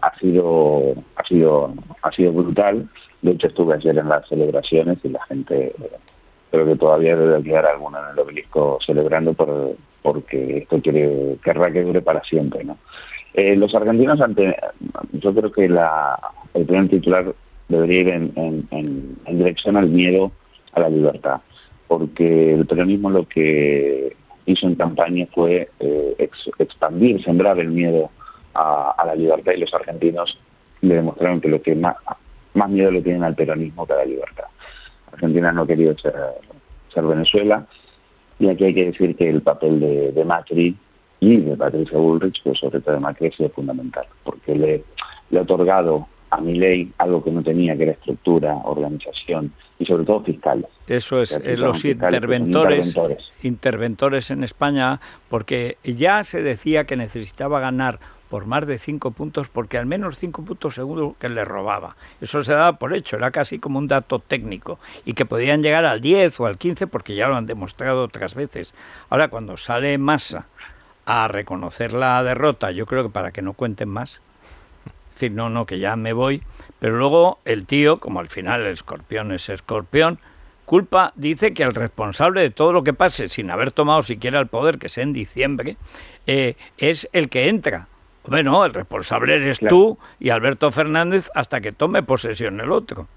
ha 0.02 0.18
sido 0.18 0.96
ha 1.18 1.24
sido 1.26 1.74
ha 2.02 2.12
sido 2.14 2.32
brutal. 2.32 2.88
De 3.22 3.32
hecho 3.32 3.48
estuve 3.48 3.76
ayer 3.76 3.98
en 3.98 4.08
las 4.08 4.26
celebraciones 4.30 5.00
y 5.04 5.10
la 5.10 5.24
gente 5.26 5.74
pero 6.52 6.66
que 6.66 6.76
todavía 6.76 7.16
debe 7.16 7.44
quedar 7.44 7.66
alguna 7.66 8.00
en 8.00 8.14
el 8.14 8.20
obelisco 8.20 8.80
celebrando 8.86 9.34
por, 9.34 9.76
porque 10.02 10.60
esto 10.60 10.82
quiere 10.82 11.38
querrá 11.44 11.72
que 11.72 11.84
dure 11.84 12.02
para 12.02 12.24
siempre 12.24 12.64
no 12.64 12.78
eh, 13.34 13.56
los 13.56 13.74
argentinos 13.76 14.20
ante 14.22 14.56
yo 15.14 15.34
creo 15.34 15.52
que 15.52 15.70
la 15.70 16.20
el 16.54 16.66
primer 16.66 16.90
titular 16.90 17.34
debería 17.68 18.02
ir 18.02 18.10
en, 18.10 18.68
en, 18.72 19.38
dirección 19.38 19.78
al 19.78 19.90
miedo 19.90 20.32
a 20.74 20.82
la 20.82 20.90
libertad 20.90 21.42
porque 21.88 22.54
el 22.54 22.66
peronismo 22.66 23.10
lo 23.10 23.28
que 23.28 24.16
hizo 24.46 24.68
en 24.68 24.76
campaña 24.76 25.28
fue 25.34 25.70
eh, 25.80 26.30
expandir 26.58 27.24
sembrar 27.24 27.60
el 27.60 27.70
miedo 27.70 28.10
a, 28.56 28.92
a, 28.98 29.06
la 29.06 29.16
libertad 29.16 29.54
y 29.56 29.60
los 29.60 29.74
argentinos 29.74 30.40
le 30.82 30.96
demostraron 30.96 31.42
que 31.42 31.50
lo 31.50 31.62
que 31.62 31.76
más 31.76 31.96
más 32.56 32.70
miedo 32.70 32.92
le 32.92 33.02
tienen 33.02 33.24
al 33.24 33.36
peronismo 33.36 33.86
que 33.86 33.94
a 33.94 33.98
la 33.98 34.06
libertad 34.06 34.46
Argentina 35.12 35.52
no 35.52 35.64
ha 35.64 35.68
querido 35.68 35.96
ser, 35.98 36.14
Venezuela. 36.96 37.66
Y 38.40 38.50
aquí 38.50 38.66
hay 38.66 38.74
que 38.74 38.86
decir 38.86 39.16
que 39.16 39.30
el 39.30 39.42
papel 39.42 39.80
de, 39.80 40.26
Macri 40.26 40.76
y 41.20 41.42
de 41.42 41.56
Patricia 41.56 41.98
Bullrich, 41.98 42.42
pero 42.44 42.56
sobre 42.56 42.80
todo 42.80 42.96
de 42.96 43.02
Macri, 43.02 43.28
ha 43.28 43.32
sido 43.32 43.50
fundamental, 43.50 44.06
porque 44.24 44.56
le, 44.56 44.84
le 45.30 45.40
ha 45.40 45.42
otorgado 45.42 46.08
a 46.30 46.40
mi 46.40 46.56
ley 46.56 46.92
algo 46.98 47.24
que 47.24 47.32
no 47.32 47.42
tenía, 47.42 47.76
que 47.76 47.84
era 47.84 47.92
estructura, 47.94 48.56
organización 48.64 49.52
y 49.80 49.86
sobre 49.86 50.06
todo 50.06 50.22
fiscal. 50.22 50.68
Eso 50.88 51.22
es, 51.22 51.40
los 51.58 51.84
interventores, 51.84 52.98
interventores 53.42 54.30
en 54.32 54.44
España, 54.44 55.00
porque 55.30 55.78
ya 55.84 56.24
se 56.24 56.44
decía 56.44 56.86
que 56.86 56.96
necesitaba 56.96 57.60
ganar 57.60 58.00
por 58.30 58.46
más 58.46 58.66
de 58.68 58.80
cinco 58.80 59.12
puntos, 59.12 59.50
porque 59.50 59.78
al 59.78 59.86
menos 59.86 60.18
cinco 60.18 60.44
puntos 60.44 60.76
seguro 60.76 61.16
que 61.20 61.30
le 61.30 61.44
robaba. 61.44 61.96
Eso 62.22 62.44
se 62.44 62.54
daba 62.54 62.78
por 62.78 62.94
hecho, 62.94 63.18
era 63.18 63.32
casi 63.32 63.60
como 63.60 63.80
un 63.80 63.88
dato 63.88 64.20
técnico, 64.20 64.80
y 65.06 65.14
que 65.14 65.26
podían 65.26 65.64
llegar 65.64 65.86
al 65.86 66.00
10 66.02 66.40
o 66.40 66.46
al 66.46 66.58
15 66.58 66.88
porque 66.88 67.16
ya 67.16 67.28
lo 67.28 67.36
han 67.36 67.48
demostrado 67.48 68.04
otras 68.04 68.36
veces. 68.36 68.74
Ahora, 69.10 69.30
cuando 69.30 69.58
sale 69.58 69.98
Massa 69.98 70.46
a 71.06 71.28
reconocer 71.28 71.92
la 71.94 72.24
derrota, 72.24 72.72
yo 72.72 72.86
creo 72.86 73.04
que 73.04 73.10
para 73.10 73.32
que 73.32 73.42
no 73.42 73.54
cuenten 73.54 73.90
más, 73.90 74.22
decir, 75.12 75.32
no, 75.32 75.50
no, 75.50 75.66
que 75.66 75.80
ya 75.80 75.96
me 75.96 76.14
voy, 76.14 76.44
pero 76.80 76.98
luego 76.98 77.40
el 77.46 77.66
tío, 77.66 78.00
como 78.00 78.20
al 78.20 78.30
final 78.30 78.62
el 78.62 78.74
escorpión 78.74 79.32
es 79.32 79.50
escorpión, 79.50 80.20
culpa, 80.66 81.14
dice 81.16 81.54
que 81.54 81.64
el 81.64 81.74
responsable 81.74 82.42
de 82.42 82.52
todo 82.52 82.74
lo 82.74 82.84
que 82.84 82.94
pase 82.94 83.28
sin 83.28 83.50
haber 83.50 83.72
tomado 83.72 84.04
siquiera 84.04 84.40
el 84.40 84.46
poder, 84.46 84.78
que 84.78 84.88
sea 84.88 85.04
en 85.04 85.14
diciembre, 85.14 85.78
eh, 86.28 86.56
es 86.78 87.10
el 87.12 87.30
que 87.30 87.50
entra. 87.50 87.88
Bueno, 88.30 88.66
el 88.66 88.74
responsable 88.74 89.36
eres 89.36 89.60
tú 89.60 89.98
y 90.20 90.30
Alberto 90.30 90.72
Fernández 90.72 91.30
hasta 91.34 91.62
que 91.62 91.72
tome 91.72 92.04
posesión 92.04 92.60
el 92.60 92.72
otro. 92.72 93.08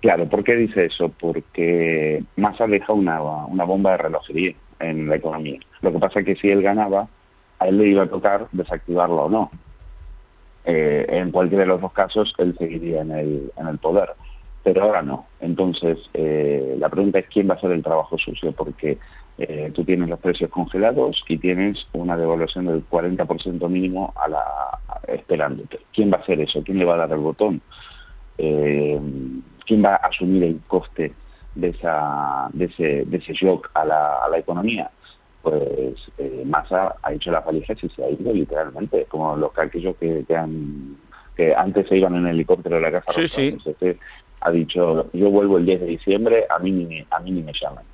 Claro, 0.00 0.26
¿por 0.26 0.44
qué 0.44 0.54
dice 0.54 0.86
eso? 0.86 1.08
Porque 1.08 2.22
Massa 2.36 2.66
deja 2.66 2.92
una, 2.92 3.22
una 3.22 3.64
bomba 3.64 3.92
de 3.92 3.96
relojería 3.98 4.54
en 4.80 5.08
la 5.08 5.16
economía. 5.16 5.58
Lo 5.80 5.92
que 5.92 5.98
pasa 5.98 6.20
es 6.20 6.26
que 6.26 6.36
si 6.36 6.48
él 6.48 6.62
ganaba, 6.62 7.08
a 7.58 7.68
él 7.68 7.78
le 7.78 7.88
iba 7.88 8.02
a 8.02 8.08
tocar 8.08 8.46
desactivarlo 8.52 9.24
o 9.24 9.30
no. 9.30 9.50
Eh, 10.66 11.06
en 11.08 11.30
cualquiera 11.30 11.64
de 11.64 11.68
los 11.68 11.80
dos 11.80 11.92
casos, 11.92 12.34
él 12.38 12.54
seguiría 12.58 13.02
en 13.02 13.12
el, 13.12 13.52
en 13.56 13.66
el 13.66 13.78
poder. 13.78 14.10
Pero 14.62 14.82
ahora 14.82 15.02
no. 15.02 15.26
Entonces, 15.40 15.98
eh, 16.14 16.76
la 16.78 16.88
pregunta 16.88 17.18
es 17.18 17.26
quién 17.28 17.48
va 17.48 17.54
a 17.54 17.56
hacer 17.56 17.70
el 17.70 17.82
trabajo 17.82 18.18
sucio, 18.18 18.52
porque 18.52 18.98
eh, 19.36 19.70
tú 19.74 19.84
tienes 19.84 20.08
los 20.08 20.20
precios 20.20 20.50
congelados 20.50 21.24
y 21.28 21.38
tienes 21.38 21.86
una 21.92 22.16
devaluación 22.16 22.66
del 22.66 22.88
40% 22.88 23.68
mínimo 23.68 24.12
a 24.16 24.28
la, 24.28 24.44
esperándote. 25.08 25.80
¿Quién 25.92 26.12
va 26.12 26.18
a 26.18 26.20
hacer 26.20 26.40
eso? 26.40 26.62
¿Quién 26.62 26.78
le 26.78 26.84
va 26.84 26.94
a 26.94 26.98
dar 26.98 27.12
el 27.12 27.18
botón? 27.18 27.60
Eh, 28.38 29.00
¿Quién 29.66 29.84
va 29.84 29.94
a 29.94 30.08
asumir 30.08 30.44
el 30.44 30.60
coste 30.66 31.12
de, 31.54 31.68
esa, 31.68 32.48
de, 32.52 32.66
ese, 32.66 33.04
de 33.06 33.16
ese 33.16 33.32
shock 33.32 33.70
a 33.74 33.84
la, 33.84 34.24
a 34.24 34.28
la 34.28 34.38
economía? 34.38 34.90
Pues 35.42 36.10
eh, 36.18 36.42
Massa 36.46 36.96
ha 37.02 37.12
hecho 37.12 37.30
las 37.30 37.44
valijas 37.44 37.82
y 37.82 37.88
se 37.88 38.04
ha 38.04 38.10
ido 38.10 38.32
literalmente, 38.32 39.04
como 39.06 39.36
los 39.36 39.50
aquellos 39.58 39.96
que, 39.96 40.24
que, 40.26 40.36
han, 40.36 40.96
que 41.36 41.54
antes 41.54 41.88
se 41.88 41.96
iban 41.96 42.14
en 42.14 42.28
helicóptero 42.28 42.76
de 42.76 42.82
la 42.82 42.92
casa. 42.92 43.12
Sí, 43.12 43.28
sí. 43.28 43.58
Este 43.66 43.98
ha 44.40 44.50
dicho, 44.50 45.10
yo 45.12 45.30
vuelvo 45.30 45.58
el 45.58 45.66
10 45.66 45.80
de 45.80 45.86
diciembre, 45.86 46.46
a 46.48 46.58
mí 46.58 46.70
ni, 46.70 47.04
a 47.10 47.18
mí 47.20 47.30
ni 47.30 47.42
me 47.42 47.52
llaman. 47.52 47.84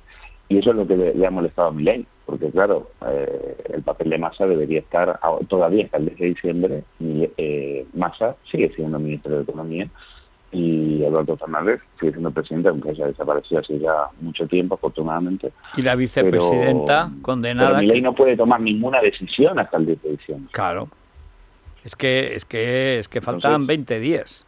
Y 0.51 0.57
eso 0.57 0.71
es 0.71 0.75
lo 0.75 0.85
que 0.85 0.97
le, 0.97 1.25
ha 1.25 1.31
molestado 1.31 1.69
a 1.69 1.73
ley, 1.73 2.05
porque 2.25 2.49
claro, 2.51 2.91
eh, 3.07 3.55
el 3.73 3.83
papel 3.83 4.09
de 4.09 4.17
Massa 4.17 4.45
debería 4.45 4.79
estar 4.79 5.17
todavía 5.47 5.85
hasta 5.85 5.95
el 5.95 6.07
10 6.07 6.19
de 6.19 6.25
diciembre, 6.25 6.83
eh, 7.37 7.85
Massa 7.93 8.35
sigue 8.51 8.69
siendo 8.75 8.99
ministro 8.99 9.33
de 9.33 9.43
Economía 9.43 9.87
y 10.51 11.03
Eduardo 11.05 11.37
Fernández 11.37 11.79
sigue 11.97 12.11
siendo 12.11 12.31
presidente, 12.31 12.67
aunque 12.67 12.89
haya 12.89 13.07
desaparecido 13.07 13.61
hace 13.61 13.79
ya 13.79 14.07
mucho 14.19 14.45
tiempo, 14.45 14.75
afortunadamente. 14.75 15.53
Y 15.77 15.83
la 15.83 15.95
vicepresidenta 15.95 17.09
condenada... 17.21 17.79
Pero 17.79 18.01
no 18.01 18.13
puede 18.13 18.35
tomar 18.35 18.59
ninguna 18.59 18.99
decisión 18.99 19.57
hasta 19.57 19.77
el 19.77 19.85
10 19.85 20.01
de 20.01 20.09
diciembre. 20.09 20.49
Claro. 20.51 20.89
Es 21.85 21.95
que, 21.95 22.35
es 22.35 22.43
que, 22.43 22.99
es 22.99 23.07
que 23.07 23.21
faltan 23.21 23.67
20 23.67 24.01
días. 24.01 24.45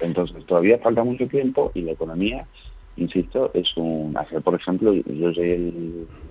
Entonces, 0.00 0.44
todavía 0.44 0.76
falta 0.78 1.04
mucho 1.04 1.28
tiempo 1.28 1.70
y 1.72 1.82
la 1.82 1.92
economía 1.92 2.48
insisto, 2.96 3.50
es 3.54 3.76
un... 3.76 4.16
Hacer, 4.16 4.42
por 4.42 4.54
ejemplo, 4.54 4.92
yo 4.92 5.30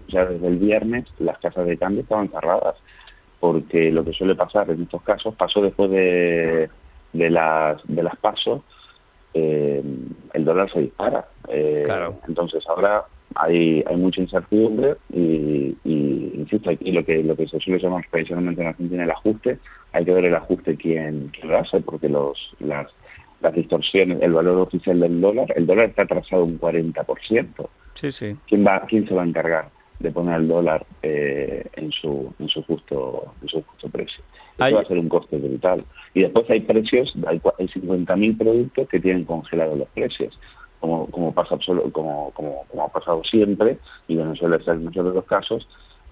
ya 0.07 0.25
desde 0.25 0.47
el 0.47 0.57
viernes 0.57 1.05
las 1.19 1.37
casas 1.39 1.65
de 1.65 1.77
cambio 1.77 2.01
estaban 2.01 2.29
cerradas, 2.29 2.75
porque 3.39 3.91
lo 3.91 4.03
que 4.05 4.13
suele 4.13 4.35
pasar 4.35 4.69
en 4.69 4.83
estos 4.83 5.01
casos 5.01 5.35
pasó 5.35 5.61
después 5.61 5.89
de, 5.91 6.69
de 7.11 7.29
las 7.29 7.81
de 7.85 8.03
las 8.03 8.15
pasos, 8.17 8.61
eh, 9.33 9.83
el 10.33 10.45
dólar 10.45 10.71
se 10.71 10.81
dispara. 10.81 11.27
Eh, 11.49 11.85
entonces 12.27 12.63
ahora 12.67 13.03
hay, 13.35 13.83
hay 13.85 13.95
mucha 13.97 14.21
incertidumbre 14.21 14.95
y, 15.11 15.75
insisto, 15.83 16.69
aquí 16.69 16.91
lo 16.91 17.03
que 17.03 17.23
lo 17.23 17.35
que 17.35 17.47
se 17.47 17.59
suele 17.59 17.79
llamar 17.79 18.05
tradicionalmente 18.09 18.61
en 18.61 18.67
Argentina 18.67 19.03
el 19.03 19.11
ajuste, 19.11 19.59
hay 19.91 20.05
que 20.05 20.13
ver 20.13 20.25
el 20.25 20.35
ajuste 20.35 20.77
quién, 20.77 21.29
quién 21.33 21.49
lo 21.49 21.57
hace, 21.57 21.81
porque 21.81 22.09
los 22.09 22.55
las 22.59 22.87
las 23.43 23.53
distorsiones, 23.53 24.21
el 24.21 24.33
valor 24.33 24.57
oficial 24.59 24.99
del 24.99 25.19
dólar, 25.19 25.53
el 25.55 25.67
dólar 25.67 25.89
está 25.89 26.03
atrasado 26.03 26.45
un 26.45 26.59
40%. 26.59 27.69
Sí, 27.95 28.11
sí. 28.11 28.35
¿Quién, 28.47 28.65
va, 28.65 28.85
quién 28.87 29.07
se 29.07 29.13
va 29.13 29.23
a 29.23 29.25
encargar 29.25 29.69
de 29.99 30.11
poner 30.11 30.39
el 30.39 30.47
dólar 30.47 30.85
eh, 31.01 31.65
en, 31.73 31.91
su, 31.91 32.33
en, 32.39 32.47
su 32.47 32.63
justo, 32.63 33.33
en 33.41 33.49
su 33.49 33.61
justo 33.61 33.89
precio? 33.89 34.23
Eso 34.57 34.75
va 34.75 34.81
a 34.81 34.85
ser 34.85 34.97
un 34.97 35.09
coste 35.09 35.37
brutal. 35.37 35.83
Y 36.13 36.21
después 36.21 36.49
hay 36.49 36.61
precios, 36.61 37.13
hay, 37.27 37.41
hay 37.59 37.67
50.000 37.67 38.37
productos 38.37 38.87
que 38.87 38.99
tienen 38.99 39.25
congelados 39.25 39.77
los 39.77 39.89
precios. 39.89 40.39
Como, 40.79 41.07
como, 41.07 41.33
pasa, 41.33 41.57
como, 41.91 42.31
como, 42.31 42.65
como 42.69 42.83
ha 42.83 42.89
pasado 42.89 43.23
siempre, 43.23 43.77
y 44.07 44.17
Venezuela 44.17 44.57
es 44.57 44.67
el 44.67 44.81
mayor 44.81 45.09
de 45.09 45.15
los 45.15 45.25
casos, 45.25 45.67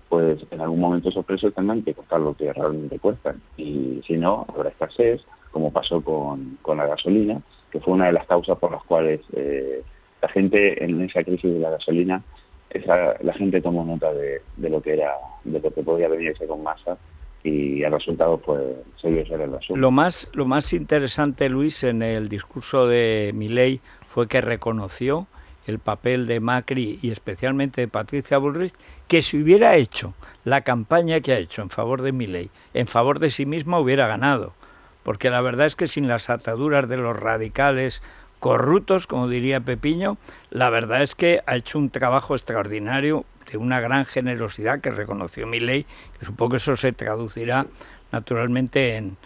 pues 0.07 0.45
en 0.51 0.61
algún 0.61 0.79
momento 0.79 1.09
esos 1.09 1.25
precios 1.25 1.53
tendrán 1.53 1.83
que 1.83 1.93
costar 1.93 2.19
lo 2.19 2.33
que 2.33 2.51
realmente 2.51 2.99
cuestan. 2.99 3.41
Y 3.57 4.01
si 4.05 4.17
no, 4.17 4.45
habrá 4.49 4.69
escasez, 4.69 5.21
como 5.51 5.71
pasó 5.71 6.01
con, 6.01 6.57
con 6.61 6.77
la 6.77 6.87
gasolina, 6.87 7.41
que 7.71 7.79
fue 7.79 7.93
una 7.93 8.07
de 8.07 8.13
las 8.13 8.25
causas 8.25 8.57
por 8.57 8.71
las 8.71 8.83
cuales 8.83 9.21
eh, 9.33 9.83
la 10.21 10.29
gente 10.29 10.83
en 10.83 11.01
esa 11.01 11.23
crisis 11.23 11.53
de 11.53 11.59
la 11.59 11.71
gasolina, 11.71 12.21
esa, 12.69 13.15
la 13.21 13.33
gente 13.33 13.61
tomó 13.61 13.83
nota 13.83 14.13
de, 14.13 14.41
de, 14.57 14.69
lo 14.69 14.81
que 14.81 14.93
era, 14.93 15.11
de 15.43 15.59
lo 15.59 15.73
que 15.73 15.83
podía 15.83 16.07
venirse 16.07 16.47
con 16.47 16.63
masa 16.63 16.97
y 17.43 17.83
el 17.83 17.91
resultado 17.91 18.37
pues 18.37 18.61
se 18.97 19.09
vio 19.09 19.25
ser 19.25 19.41
el 19.41 19.55
asunto. 19.55 19.79
Lo 19.79 19.91
más, 19.91 20.29
lo 20.33 20.45
más 20.45 20.73
interesante, 20.73 21.49
Luis, 21.49 21.83
en 21.83 22.01
el 22.01 22.29
discurso 22.29 22.87
de 22.87 23.31
Milei 23.33 23.81
fue 24.07 24.27
que 24.27 24.41
reconoció 24.41 25.27
el 25.67 25.79
papel 25.79 26.27
de 26.27 26.39
Macri 26.39 26.99
y 27.01 27.11
especialmente 27.11 27.81
de 27.81 27.87
Patricia 27.87 28.37
Bullrich, 28.37 28.73
que 29.07 29.21
si 29.21 29.41
hubiera 29.41 29.75
hecho 29.75 30.13
la 30.43 30.61
campaña 30.61 31.19
que 31.21 31.33
ha 31.33 31.37
hecho 31.37 31.61
en 31.61 31.69
favor 31.69 32.01
de 32.01 32.11
Milei, 32.11 32.49
en 32.73 32.87
favor 32.87 33.19
de 33.19 33.29
sí 33.29 33.45
misma 33.45 33.79
hubiera 33.79 34.07
ganado 34.07 34.53
porque 35.03 35.29
la 35.29 35.41
verdad 35.41 35.67
es 35.67 35.75
que 35.75 35.87
sin 35.87 36.07
las 36.07 36.29
ataduras 36.29 36.87
de 36.87 36.97
los 36.97 37.17
radicales 37.17 38.01
corruptos, 38.39 39.07
como 39.07 39.27
diría 39.27 39.59
Pepiño, 39.59 40.17
la 40.49 40.69
verdad 40.69 41.03
es 41.03 41.15
que 41.15 41.41
ha 41.45 41.55
hecho 41.55 41.77
un 41.77 41.89
trabajo 41.89 42.35
extraordinario 42.35 43.25
de 43.51 43.57
una 43.57 43.79
gran 43.79 44.05
generosidad 44.05 44.81
que 44.81 44.91
reconoció 44.91 45.45
mi 45.45 45.59
ley, 45.59 45.85
que 46.19 46.25
supongo 46.25 46.51
que 46.51 46.57
eso 46.57 46.75
se 46.77 46.91
traducirá 46.91 47.67
naturalmente 48.11 48.95
en, 48.95 49.17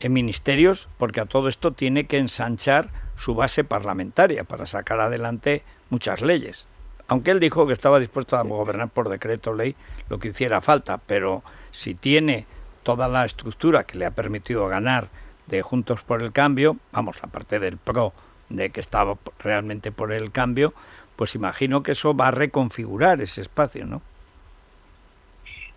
en 0.00 0.12
ministerios, 0.12 0.88
porque 0.98 1.20
a 1.20 1.26
todo 1.26 1.48
esto 1.48 1.72
tiene 1.72 2.06
que 2.06 2.18
ensanchar 2.18 2.90
su 3.16 3.34
base 3.34 3.64
parlamentaria 3.64 4.44
para 4.44 4.66
sacar 4.66 5.00
adelante 5.00 5.62
muchas 5.90 6.20
leyes. 6.20 6.66
Aunque 7.08 7.30
él 7.30 7.40
dijo 7.40 7.66
que 7.66 7.72
estaba 7.72 8.00
dispuesto 8.00 8.36
a 8.36 8.42
gobernar 8.42 8.88
por 8.88 9.08
decreto 9.08 9.54
ley 9.54 9.74
lo 10.08 10.18
que 10.18 10.28
hiciera 10.28 10.60
falta, 10.60 10.98
pero 10.98 11.42
si 11.72 11.94
tiene 11.94 12.46
toda 12.88 13.06
la 13.06 13.26
estructura 13.26 13.84
que 13.84 13.98
le 13.98 14.06
ha 14.06 14.12
permitido 14.12 14.66
ganar 14.66 15.08
de 15.46 15.60
Juntos 15.60 16.02
por 16.04 16.22
el 16.22 16.32
Cambio, 16.32 16.78
vamos, 16.90 17.20
la 17.20 17.28
parte 17.28 17.58
del 17.58 17.76
PRO 17.76 18.14
de 18.48 18.70
que 18.70 18.80
estaba 18.80 19.14
realmente 19.44 19.92
por 19.92 20.10
el 20.10 20.32
cambio, 20.32 20.72
pues 21.14 21.34
imagino 21.34 21.82
que 21.82 21.92
eso 21.92 22.16
va 22.16 22.28
a 22.28 22.30
reconfigurar 22.30 23.20
ese 23.20 23.42
espacio, 23.42 23.84
¿no? 23.84 24.00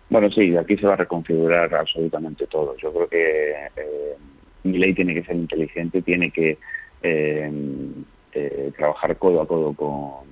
Bueno, 0.08 0.30
sí, 0.30 0.56
aquí 0.56 0.78
se 0.78 0.86
va 0.86 0.94
a 0.94 0.96
reconfigurar 0.96 1.74
absolutamente 1.74 2.46
todo. 2.46 2.74
Yo 2.78 2.90
creo 2.90 3.08
que 3.10 3.50
eh, 3.76 4.94
tiene 4.94 5.12
que 5.12 5.22
ser 5.22 5.36
inteligente, 5.36 6.00
tiene 6.00 6.30
que 6.30 6.56
eh, 7.02 7.52
eh, 8.32 8.72
trabajar 8.74 9.18
codo 9.18 9.42
a 9.42 9.46
codo 9.46 9.74
con, 9.74 10.26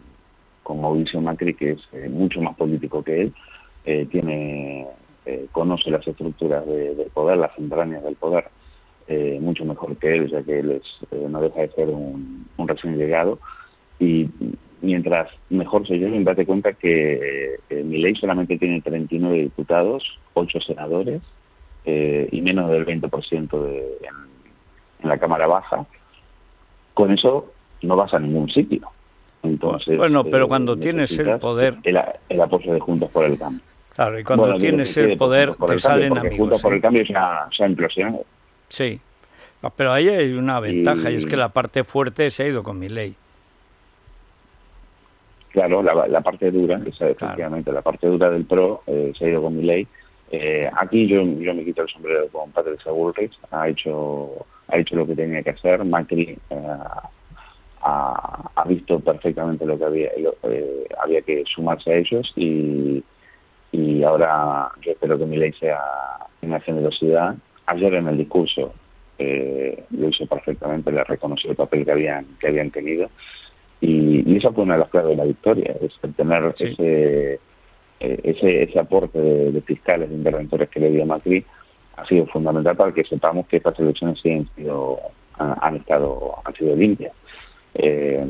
con 0.62 0.80
Mauricio 0.80 1.20
Macri, 1.20 1.52
que 1.52 1.72
es 1.72 1.88
eh, 1.92 2.08
mucho 2.08 2.40
más 2.40 2.56
político 2.56 3.04
que 3.04 3.20
él, 3.20 3.34
tiene 4.10 4.86
eh, 5.26 5.46
conoce 5.52 5.90
las 5.90 6.06
estructuras 6.06 6.66
de, 6.66 6.94
del 6.94 7.10
poder, 7.10 7.38
las 7.38 7.56
entrañas 7.58 8.02
del 8.02 8.16
poder, 8.16 8.48
eh, 9.06 9.38
mucho 9.40 9.64
mejor 9.64 9.96
que 9.96 10.16
él, 10.16 10.30
ya 10.30 10.42
que 10.42 10.60
él 10.60 10.70
es, 10.72 10.82
eh, 11.10 11.26
no 11.28 11.40
deja 11.40 11.60
de 11.60 11.68
ser 11.68 11.88
un, 11.88 12.46
recién 12.58 12.96
llegado. 12.96 13.38
Y 13.98 14.30
mientras 14.80 15.30
mejor 15.50 15.86
se 15.86 15.98
lleven, 15.98 16.24
date 16.24 16.46
cuenta 16.46 16.72
que 16.72 17.58
mi 17.70 17.98
ley 17.98 18.14
solamente 18.16 18.56
tiene 18.56 18.80
39 18.80 19.36
diputados, 19.36 20.18
8 20.32 20.60
senadores 20.62 21.20
y 21.84 22.40
menos 22.40 22.70
del 22.70 22.86
20% 22.86 23.62
de, 23.62 23.78
en, 23.78 24.14
en 25.02 25.08
la 25.08 25.18
Cámara 25.18 25.46
Baja. 25.46 25.84
Con 26.94 27.10
eso 27.10 27.52
no 27.82 27.96
vas 27.96 28.14
a 28.14 28.18
ningún 28.18 28.48
sitio. 28.48 28.90
Entonces, 29.42 29.98
bueno, 29.98 30.24
pero 30.24 30.48
cuando 30.48 30.76
tienes 30.78 31.18
el 31.18 31.38
poder... 31.38 31.76
El, 31.82 31.98
el 32.28 32.40
apoyo 32.40 32.72
de 32.72 32.80
Juntos 32.80 33.10
por 33.10 33.24
el 33.24 33.38
Cambio. 33.38 33.62
Claro, 33.94 34.18
y 34.18 34.24
cuando 34.24 34.56
tienes 34.58 34.96
el 34.96 35.16
poder 35.16 35.54
te 35.54 35.78
salen 35.78 36.16
amigos. 36.16 36.60
por 36.62 36.72
el 36.72 36.80
cambio 36.80 37.04
se 37.04 37.14
ha, 37.16 37.66
implosionado. 37.66 38.24
Sí, 38.68 39.00
pero 39.76 39.92
ahí 39.92 40.08
hay 40.08 40.32
una 40.32 40.60
ventaja 40.60 41.10
y... 41.10 41.16
es 41.16 41.26
que 41.26 41.36
la 41.36 41.50
parte 41.50 41.84
fuerte 41.84 42.30
se 42.30 42.44
ha 42.44 42.46
ido 42.46 42.62
con 42.62 42.78
mi 42.78 42.88
ley. 42.88 43.14
Claro, 45.50 45.82
la, 45.82 46.20
parte 46.20 46.50
dura, 46.52 46.80
efectivamente, 46.86 47.72
la 47.72 47.82
parte 47.82 48.06
dura 48.06 48.30
del 48.30 48.44
PRO 48.44 48.84
eh, 48.86 49.12
se 49.18 49.24
ha 49.24 49.28
ido 49.28 49.42
con 49.42 49.56
mi 49.56 49.64
ley, 49.64 49.86
Eh, 50.32 50.70
aquí 50.76 51.08
yo, 51.08 51.24
yo 51.24 51.52
me 51.52 51.64
quito 51.64 51.82
el 51.82 51.88
sombrero 51.88 52.28
con 52.28 52.52
Patrick 52.52 52.84
Bullrich, 52.84 53.36
ha 53.50 53.68
hecho, 53.68 54.46
ha 54.68 54.78
hecho 54.78 54.94
lo 54.94 55.04
que 55.04 55.16
tenía 55.16 55.42
que 55.42 55.50
hacer. 55.50 55.84
Macri 55.84 56.38
eh, 56.50 56.76
ha, 57.82 58.64
visto 58.66 59.00
perfectamente 59.00 59.66
lo 59.66 59.76
que 59.76 59.84
había, 59.84 60.10
eh, 60.44 60.86
había 61.02 61.22
que 61.22 61.42
sumarse 61.46 61.92
a 61.92 61.96
ellos 61.96 62.32
y, 62.36 63.02
y 63.72 64.02
ahora 64.02 64.70
yo 64.82 64.92
espero 64.92 65.18
que 65.18 65.26
mi 65.26 65.36
ley 65.36 65.52
sea 65.52 65.80
una 66.42 66.60
generosidad. 66.60 67.36
Ayer 67.66 67.94
en 67.94 68.08
el 68.08 68.18
discurso 68.18 68.72
lo 69.18 70.08
hizo 70.08 70.26
perfectamente, 70.26 70.90
le 70.90 71.04
reconoció 71.04 71.50
el 71.50 71.56
papel 71.56 71.84
que 71.84 71.92
habían, 71.92 72.24
que 72.38 72.48
habían 72.48 72.70
tenido 72.70 73.10
y, 73.80 74.36
esa 74.36 74.50
fue 74.52 74.64
una 74.64 74.74
de 74.74 74.80
las 74.80 74.88
claves 74.88 75.10
de 75.10 75.16
la 75.16 75.24
victoria, 75.24 75.76
es 75.80 75.98
tener 76.16 76.54
ese 76.58 77.38
eh, 78.00 78.18
ese, 78.24 78.62
ese 78.62 78.78
aporte 78.78 79.20
de, 79.20 79.60
fiscales, 79.60 80.08
de 80.08 80.16
interventores 80.16 80.70
que 80.70 80.80
le 80.80 80.90
dio 80.90 81.04
Macri, 81.04 81.44
ha 81.96 82.06
sido 82.06 82.26
fundamental 82.28 82.74
para 82.74 82.94
que 82.94 83.04
sepamos 83.04 83.46
que 83.46 83.58
estas 83.58 83.78
elecciones 83.78 84.18
sí 84.22 84.32
han, 84.32 84.48
sido, 84.56 84.98
han, 85.36 85.76
estado, 85.76 86.36
han 86.42 86.54
sido 86.54 86.74
limpias. 86.74 87.12
Eh, 87.74 88.24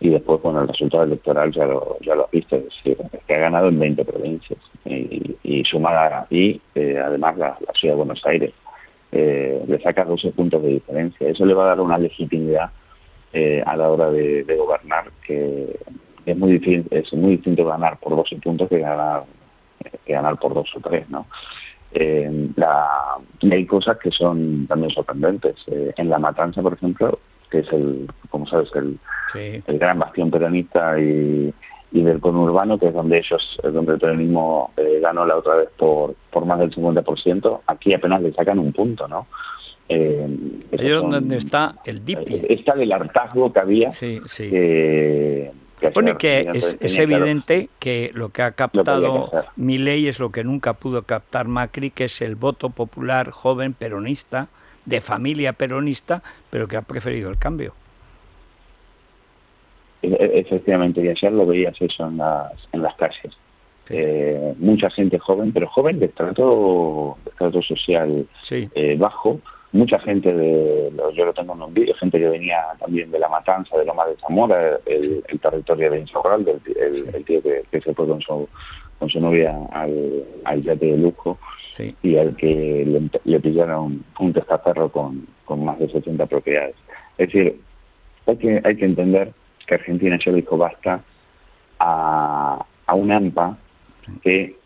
y 0.00 0.10
después, 0.10 0.40
bueno, 0.42 0.62
el 0.62 0.68
resultado 0.68 1.04
electoral 1.04 1.50
ya 1.52 1.66
lo, 1.66 1.96
ya 2.00 2.14
lo 2.14 2.26
has 2.26 2.30
visto, 2.30 2.56
es 2.56 2.64
decir, 2.64 2.96
que 3.26 3.34
ha 3.34 3.38
ganado 3.38 3.68
en 3.68 3.78
20 3.78 4.04
provincias 4.04 4.58
y, 4.84 5.36
y 5.42 5.64
sumada 5.64 6.26
y 6.30 6.60
eh, 6.74 7.00
además 7.04 7.36
la, 7.36 7.58
ciudad 7.74 7.94
de 7.94 7.98
Buenos 7.98 8.24
Aires 8.26 8.52
le 9.10 9.80
saca 9.82 10.04
12 10.04 10.32
puntos 10.32 10.62
de 10.62 10.68
diferencia. 10.68 11.28
Eso 11.28 11.46
le 11.46 11.54
va 11.54 11.64
a 11.64 11.68
dar 11.68 11.80
una 11.80 11.96
legitimidad 11.96 12.70
a 13.64 13.76
la 13.76 13.90
hora 13.90 14.10
de 14.10 14.56
gobernar 14.56 15.10
que, 15.26 15.78
es 16.30 16.36
muy 16.36 16.52
difícil, 16.52 16.86
es 16.90 17.12
muy 17.12 17.32
distinto 17.36 17.64
ganar 17.64 17.98
por 17.98 18.14
12 18.14 18.36
puntos 18.36 18.68
que 18.68 18.78
ganar, 18.78 19.24
que 20.04 20.12
ganar 20.12 20.38
por 20.38 20.54
dos 20.54 20.70
o 20.76 20.80
tres, 20.80 21.08
¿no? 21.08 21.26
Eh, 21.92 22.50
la, 22.56 23.16
hay 23.50 23.66
cosas 23.66 23.96
que 23.98 24.10
son 24.10 24.66
también 24.66 24.90
sorprendentes. 24.90 25.56
Eh, 25.68 25.92
en 25.96 26.10
La 26.10 26.18
Matanza, 26.18 26.60
por 26.60 26.74
ejemplo, 26.74 27.18
que 27.50 27.60
es 27.60 27.72
el, 27.72 28.08
como 28.30 28.46
sabes, 28.46 28.70
el, 28.74 28.98
el 29.34 29.78
gran 29.78 29.98
bastión 29.98 30.30
peronista 30.30 30.98
y, 31.00 31.52
y 31.92 32.02
del 32.02 32.20
conurbano, 32.20 32.78
que 32.78 32.86
es 32.86 32.92
donde 32.92 33.18
ellos, 33.18 33.58
donde 33.62 33.92
el 33.92 33.98
peronismo 33.98 34.72
eh, 34.76 35.00
ganó 35.00 35.24
la 35.24 35.36
otra 35.36 35.56
vez 35.56 35.68
por, 35.76 36.14
por 36.30 36.44
más 36.44 36.58
del 36.58 36.70
50%, 36.70 37.60
aquí 37.66 37.94
apenas 37.94 38.22
le 38.22 38.32
sacan 38.32 38.58
un 38.58 38.72
punto, 38.72 39.08
¿no? 39.08 39.26
Eh, 39.88 40.28
Ahí 40.78 40.86
es 40.86 40.96
donde 40.96 41.38
está 41.38 41.76
el 41.84 42.04
DIPI. 42.04 42.46
Está 42.50 42.72
el 42.74 42.92
hartazgo 42.92 43.52
que 43.52 43.60
había. 43.60 43.90
Sí, 43.90 44.20
sí. 44.26 44.50
Pone 45.94 46.16
que 46.16 46.50
es, 46.52 46.98
evidente 46.98 47.70
que 47.78 48.10
lo 48.12 48.30
que 48.30 48.42
ha 48.42 48.52
captado 48.52 49.30
mi 49.56 49.78
ley 49.78 50.08
es 50.08 50.18
lo 50.18 50.30
que 50.30 50.42
nunca 50.44 50.74
pudo 50.74 51.02
captar 51.02 51.46
Macri, 51.46 51.90
que 51.90 52.04
es 52.04 52.20
el 52.20 52.34
voto 52.34 52.70
popular 52.70 53.30
joven 53.30 53.74
peronista, 53.74 54.48
de 54.88 55.00
familia 55.00 55.52
peronista, 55.52 56.22
pero 56.50 56.66
que 56.66 56.76
ha 56.76 56.82
preferido 56.82 57.30
el 57.30 57.38
cambio. 57.38 57.74
E, 60.02 60.08
e, 60.08 60.38
efectivamente, 60.40 61.02
y 61.02 61.08
ayer 61.08 61.32
lo 61.32 61.46
veías 61.46 61.80
eso 61.80 62.06
en 62.06 62.16
las, 62.16 62.52
en 62.72 62.82
las 62.82 62.94
calles. 62.94 63.36
Eh, 63.90 64.54
mucha 64.58 64.90
gente 64.90 65.18
joven, 65.18 65.52
pero 65.52 65.66
joven 65.68 65.98
de 65.98 66.06
estrato, 66.06 67.16
de 67.40 67.62
social 67.62 68.26
eh, 68.50 68.96
bajo, 68.98 69.40
mucha 69.72 69.98
gente 69.98 70.32
de, 70.32 70.92
yo 71.14 71.24
lo 71.24 71.32
tengo 71.32 71.54
en 71.54 71.62
un 71.62 71.74
vídeo, 71.74 71.94
gente 71.94 72.18
que 72.18 72.28
venía 72.28 72.64
también 72.78 73.10
de 73.10 73.18
La 73.18 73.28
Matanza, 73.28 73.76
de 73.78 73.84
Loma 73.84 74.06
de 74.06 74.16
Zamora, 74.16 74.78
el, 74.86 75.22
territorio 75.40 75.90
de 75.90 76.00
Insaurral, 76.00 76.46
el, 76.46 77.14
el, 77.14 77.24
tío 77.24 77.42
que, 77.42 77.80
se 77.80 77.94
fue 77.94 78.06
con 78.06 78.20
su, 78.20 78.48
con 78.98 79.08
su 79.08 79.20
novia 79.20 79.58
al, 79.72 80.24
al 80.44 80.62
yate 80.62 80.86
de 80.86 80.98
lujo 80.98 81.38
y 82.02 82.16
al 82.16 82.36
que 82.36 83.10
le, 83.24 83.40
pillaron 83.40 84.04
un 84.18 84.32
testaferro 84.32 84.90
con, 84.90 85.26
con 85.44 85.64
más 85.64 85.78
de 85.78 85.88
70 85.88 86.26
propiedades. 86.26 86.74
Es 87.16 87.28
decir, 87.28 87.60
hay 88.26 88.36
que, 88.36 88.60
hay 88.64 88.76
que 88.76 88.84
entender 88.84 89.32
que 89.66 89.74
Argentina 89.74 90.18
ya 90.24 90.32
dijo 90.32 90.56
basta 90.56 91.02
a, 91.78 92.64
a 92.86 92.94
un 92.94 93.12
AMPA 93.12 93.58
que 94.22 94.56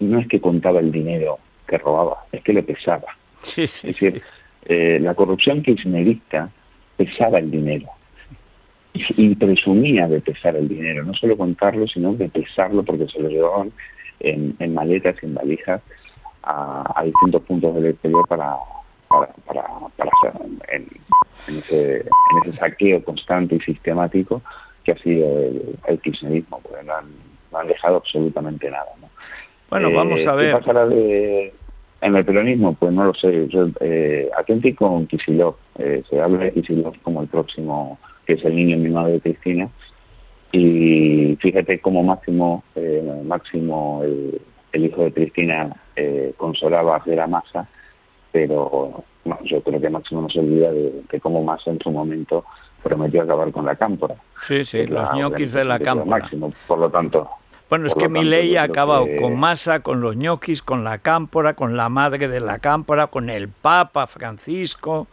no 0.00 0.18
es 0.18 0.28
que 0.28 0.40
contaba 0.40 0.80
el 0.80 0.92
dinero 0.92 1.38
que 1.66 1.78
robaba, 1.78 2.26
es 2.32 2.42
que 2.42 2.52
le 2.52 2.62
pesaba. 2.62 3.16
es 3.56 3.82
decir, 3.82 4.22
eh, 4.64 4.98
la 5.00 5.14
corrupción 5.14 5.62
kirchnerista 5.62 6.50
pesaba 6.96 7.38
el 7.38 7.50
dinero 7.50 7.88
y, 8.92 9.34
presumía 9.34 10.06
de 10.06 10.20
pesar 10.20 10.56
el 10.56 10.68
dinero, 10.68 11.04
no 11.04 11.14
solo 11.14 11.36
contarlo, 11.36 11.86
sino 11.86 12.12
de 12.12 12.28
pesarlo 12.28 12.82
porque 12.82 13.08
se 13.08 13.20
lo 13.20 13.28
llevaban 13.28 13.72
en, 14.20 14.74
maletas 14.74 15.16
y 15.22 15.26
en 15.26 15.34
valijas 15.34 15.80
a, 16.42 17.02
distintos 17.04 17.42
puntos 17.42 17.74
del 17.74 17.86
exterior 17.86 18.26
para, 18.28 18.56
para, 19.08 19.28
para, 19.46 20.10
hacer 20.10 20.42
en, 20.68 21.58
ese, 21.58 21.96
en 22.00 22.48
ese 22.48 22.58
saqueo 22.58 23.04
constante 23.04 23.56
y 23.56 23.60
sistemático 23.60 24.42
que 24.84 24.92
ha 24.92 24.98
sido 24.98 25.26
el, 25.86 26.00
kirchnerismo, 26.00 26.60
porque 26.60 26.84
no 26.84 27.58
han, 27.58 27.66
dejado 27.68 27.96
absolutamente 27.96 28.70
nada. 28.70 28.86
Bueno, 29.70 29.92
vamos 29.92 30.26
a 30.26 30.34
eh, 30.34 30.36
ver. 30.36 31.52
En 32.02 32.16
el 32.16 32.24
peronismo, 32.24 32.74
pues 32.74 32.92
no 32.92 33.04
lo 33.04 33.14
sé. 33.14 33.46
Yo, 33.48 33.68
eh, 33.80 34.28
con 34.76 35.06
Kisilov. 35.06 35.54
Eh, 35.78 36.02
se 36.10 36.20
habla 36.20 36.44
de 36.44 36.52
Kisilov 36.52 37.00
como 37.02 37.22
el 37.22 37.28
próximo, 37.28 37.98
que 38.26 38.32
es 38.32 38.44
el 38.44 38.56
niño 38.56 38.76
mimado 38.76 39.06
de 39.06 39.20
Cristina. 39.20 39.68
Y 40.50 41.36
fíjate 41.40 41.78
cómo 41.78 42.02
Máximo, 42.02 42.64
eh, 42.74 43.22
Máximo 43.24 44.02
el, 44.02 44.40
hijo 44.72 45.04
de 45.04 45.12
Cristina, 45.12 45.76
eh, 45.96 46.34
consolaba 46.36 46.96
a 46.96 47.02
la 47.06 47.26
masa, 47.26 47.68
pero 48.30 49.04
yo 49.44 49.62
creo 49.62 49.80
que 49.80 49.90
Máximo 49.90 50.22
no 50.22 50.28
se 50.30 50.40
olvida 50.40 50.72
de, 50.72 51.20
cómo 51.20 51.44
Massa 51.44 51.70
en 51.70 51.80
su 51.80 51.90
momento 51.90 52.44
prometió 52.82 53.22
acabar 53.22 53.52
con 53.52 53.66
la 53.66 53.76
cámpora. 53.76 54.16
Sí, 54.46 54.64
sí, 54.64 54.86
los 54.86 55.12
ñoquis 55.14 55.52
de 55.52 55.64
la 55.64 55.78
cámpora. 55.78 56.18
Máximo, 56.22 56.52
por 56.66 56.78
lo 56.78 56.90
tanto, 56.90 57.28
bueno, 57.72 57.86
es 57.86 57.94
que 57.94 58.08
mi 58.08 58.22
ley 58.22 58.56
ha 58.56 58.64
acabado 58.64 59.06
con 59.18 59.38
Massa, 59.38 59.80
con 59.80 60.00
los 60.02 60.16
ñoquis, 60.16 60.60
con 60.60 60.84
la 60.84 60.98
cámpora, 60.98 61.54
con 61.54 61.76
la 61.76 61.88
madre 61.88 62.28
de 62.28 62.40
la 62.40 62.58
cámpora, 62.58 63.06
con 63.06 63.30
el 63.30 63.48
Papa 63.48 64.06
Francisco, 64.06 65.06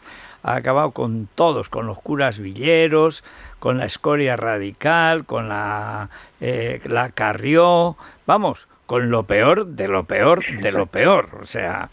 ha 0.44 0.56
acabado 0.56 0.92
con 0.92 1.30
todos, 1.36 1.70
con 1.70 1.86
los 1.86 2.00
curas 2.02 2.40
villeros, 2.40 3.24
con 3.60 3.78
la 3.78 3.86
escoria 3.86 4.36
radical, 4.36 5.26
con 5.26 5.48
la, 5.48 6.10
eh, 6.42 6.82
la 6.86 7.12
Carrió, 7.12 7.96
vamos, 8.26 8.69
con 8.90 9.12
lo 9.12 9.22
peor 9.22 9.68
de 9.68 9.88
lo 9.88 10.06
peor 10.06 10.44
de 10.64 10.72
lo 10.72 10.88
peor. 10.88 11.30
O 11.40 11.46
sea, 11.46 11.92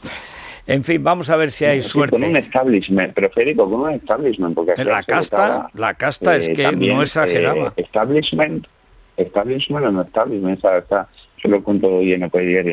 en 0.67 0.83
fin, 0.83 1.05
vamos 1.05 1.29
a 1.29 1.37
ver 1.37 1.51
si 1.51 1.67
hay 1.67 1.83
suerte. 1.83 2.17
Con 2.17 2.25
un 2.25 2.39
establishment, 2.39 3.13
pero 3.13 3.29
Federico, 3.29 3.71
con 3.71 3.83
un 3.83 3.91
establishment, 3.91 4.55
porque 4.55 4.83
la 4.83 5.03
casta, 5.03 5.69
la 5.75 5.93
casta 5.93 6.39
es 6.39 6.49
eh, 6.49 6.55
que 6.55 6.73
no 6.73 7.03
exageraba. 7.03 7.75
Eh, 7.77 7.83
establishment 7.83 8.67
establishment 9.19 9.85
o 9.85 9.93
no 9.93 10.03
establishment, 10.03 10.59
esa, 10.59 10.79
esa, 10.79 11.09
yo 11.37 11.51
lo 11.51 11.63
cuento 11.63 11.87
hoy 11.87 12.15
en 12.15 12.23
el 12.23 12.31
diario, 12.31 12.73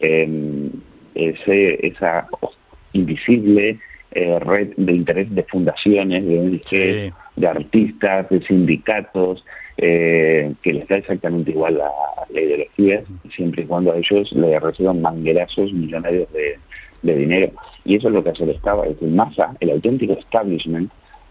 el, 0.00 0.72
ese, 1.14 1.86
esa 1.86 2.28
invisible 2.92 3.78
eh, 4.12 4.38
red 4.38 4.70
de 4.76 4.92
interés 4.92 5.34
de 5.34 5.42
fundaciones, 5.44 6.26
de 6.26 7.12
de 7.36 7.46
artistas, 7.46 8.28
de 8.28 8.42
sindicatos, 8.42 9.44
eh, 9.76 10.52
que 10.62 10.72
les 10.74 10.88
da 10.88 10.96
exactamente 10.96 11.52
igual 11.52 11.78
la, 11.78 11.90
la, 12.28 12.40
ideología, 12.40 13.02
siempre 13.34 13.62
y 13.62 13.66
cuando 13.66 13.92
a 13.92 13.96
ellos 13.96 14.30
le 14.32 14.58
reciban 14.60 15.00
manguerazos 15.00 15.72
millonarios 15.72 16.30
de, 16.32 16.58
de 17.02 17.14
dinero. 17.14 17.52
Y 17.84 17.96
eso 17.96 18.08
es 18.08 18.14
lo 18.14 18.22
que 18.22 18.30
hace 18.30 18.44
el 18.44 18.50
Estado, 18.50 18.84
es 18.84 18.90
decir, 18.90 19.08
masa, 19.08 19.56
el 19.60 19.70
auténtico 19.70 20.12
establishment, 20.14 20.90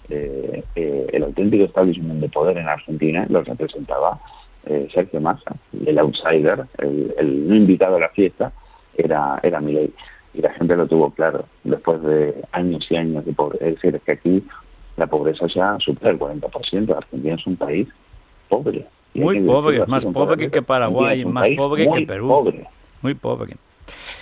eh, 0.09 0.63
eh, 0.75 1.07
el 1.13 1.23
auténtico 1.23 1.65
establishment 1.65 2.19
de 2.21 2.29
poder 2.29 2.57
en 2.57 2.67
Argentina 2.67 3.27
lo 3.29 3.43
representaba 3.43 4.19
eh, 4.65 4.87
Sergio 4.91 5.21
Massa, 5.21 5.55
el 5.85 5.99
outsider, 5.99 6.65
el, 6.79 7.47
no 7.47 7.55
invitado 7.55 7.97
a 7.97 7.99
la 7.99 8.09
fiesta, 8.09 8.51
era, 8.97 9.39
era 9.43 9.61
ley 9.61 9.93
Y 10.33 10.41
la 10.41 10.53
gente 10.53 10.75
lo 10.75 10.87
tuvo 10.87 11.11
claro, 11.11 11.45
después 11.63 12.01
de 12.03 12.43
años 12.51 12.85
y 12.89 12.95
años 12.95 13.25
de 13.25 13.33
pobreza. 13.33 13.65
Es 13.65 13.75
decir, 13.75 13.99
que 14.05 14.11
aquí 14.11 14.43
la 14.97 15.07
pobreza 15.07 15.47
ya 15.47 15.77
supera 15.79 16.11
el 16.11 16.19
40%. 16.19 16.95
Argentina 16.95 17.35
es 17.35 17.47
un 17.47 17.55
país 17.55 17.87
pobre. 18.47 18.85
Muy 19.15 19.41
pobre, 19.41 19.85
más 19.87 20.05
pobre 20.05 20.51
que 20.51 20.61
Paraguay, 20.61 21.25
más 21.25 21.47
pobre 21.57 21.89
que 21.89 22.05
Perú. 22.05 22.53
Muy 23.01 23.15
pobre 23.15 23.57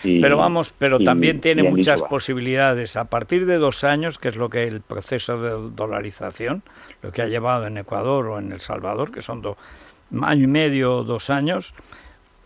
pero 0.04 0.38
vamos, 0.38 0.74
pero 0.78 1.00
también 1.00 1.42
tiene 1.42 1.64
muchas 1.64 2.02
posibilidades. 2.04 2.96
A 2.96 3.06
partir 3.06 3.46
de 3.46 3.58
dos 3.58 3.84
años, 3.84 4.20
que 4.20 4.30
es 4.30 4.36
lo 4.36 4.50
que 4.50 4.64
el 4.64 4.82
proceso 4.82 5.42
de 5.42 5.76
dolarización, 5.76 6.64
lo 7.02 7.12
que 7.12 7.22
ha 7.22 7.28
llevado 7.28 7.68
en 7.68 7.78
Ecuador 7.78 8.28
o 8.28 8.40
en 8.40 8.52
El 8.52 8.62
Salvador, 8.62 9.12
que 9.12 9.22
son 9.22 9.42
dos 9.42 9.58
año 10.22 10.44
y 10.44 10.48
medio, 10.48 11.04
dos 11.04 11.30
años, 11.30 11.74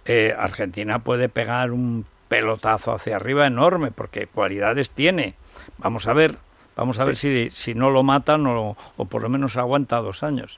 eh, 0.05 0.33
Argentina 0.37 0.99
puede 0.99 1.29
pegar 1.29 1.71
un 1.71 2.05
pelotazo 2.31 2.93
hacia 2.93 3.17
arriba 3.17 3.45
enorme, 3.45 3.91
porque 3.91 4.25
cualidades 4.25 4.89
tiene. 4.89 5.33
Vamos 5.79 6.07
a 6.07 6.13
ver, 6.13 6.37
vamos 6.77 6.97
a 6.97 7.03
ver 7.03 7.17
si, 7.17 7.49
si 7.49 7.73
no 7.73 7.89
lo 7.89 8.03
matan 8.03 8.47
o, 8.47 8.77
por 9.09 9.21
lo 9.21 9.27
menos 9.27 9.57
aguanta 9.57 9.97
dos 9.97 10.23
años. 10.23 10.57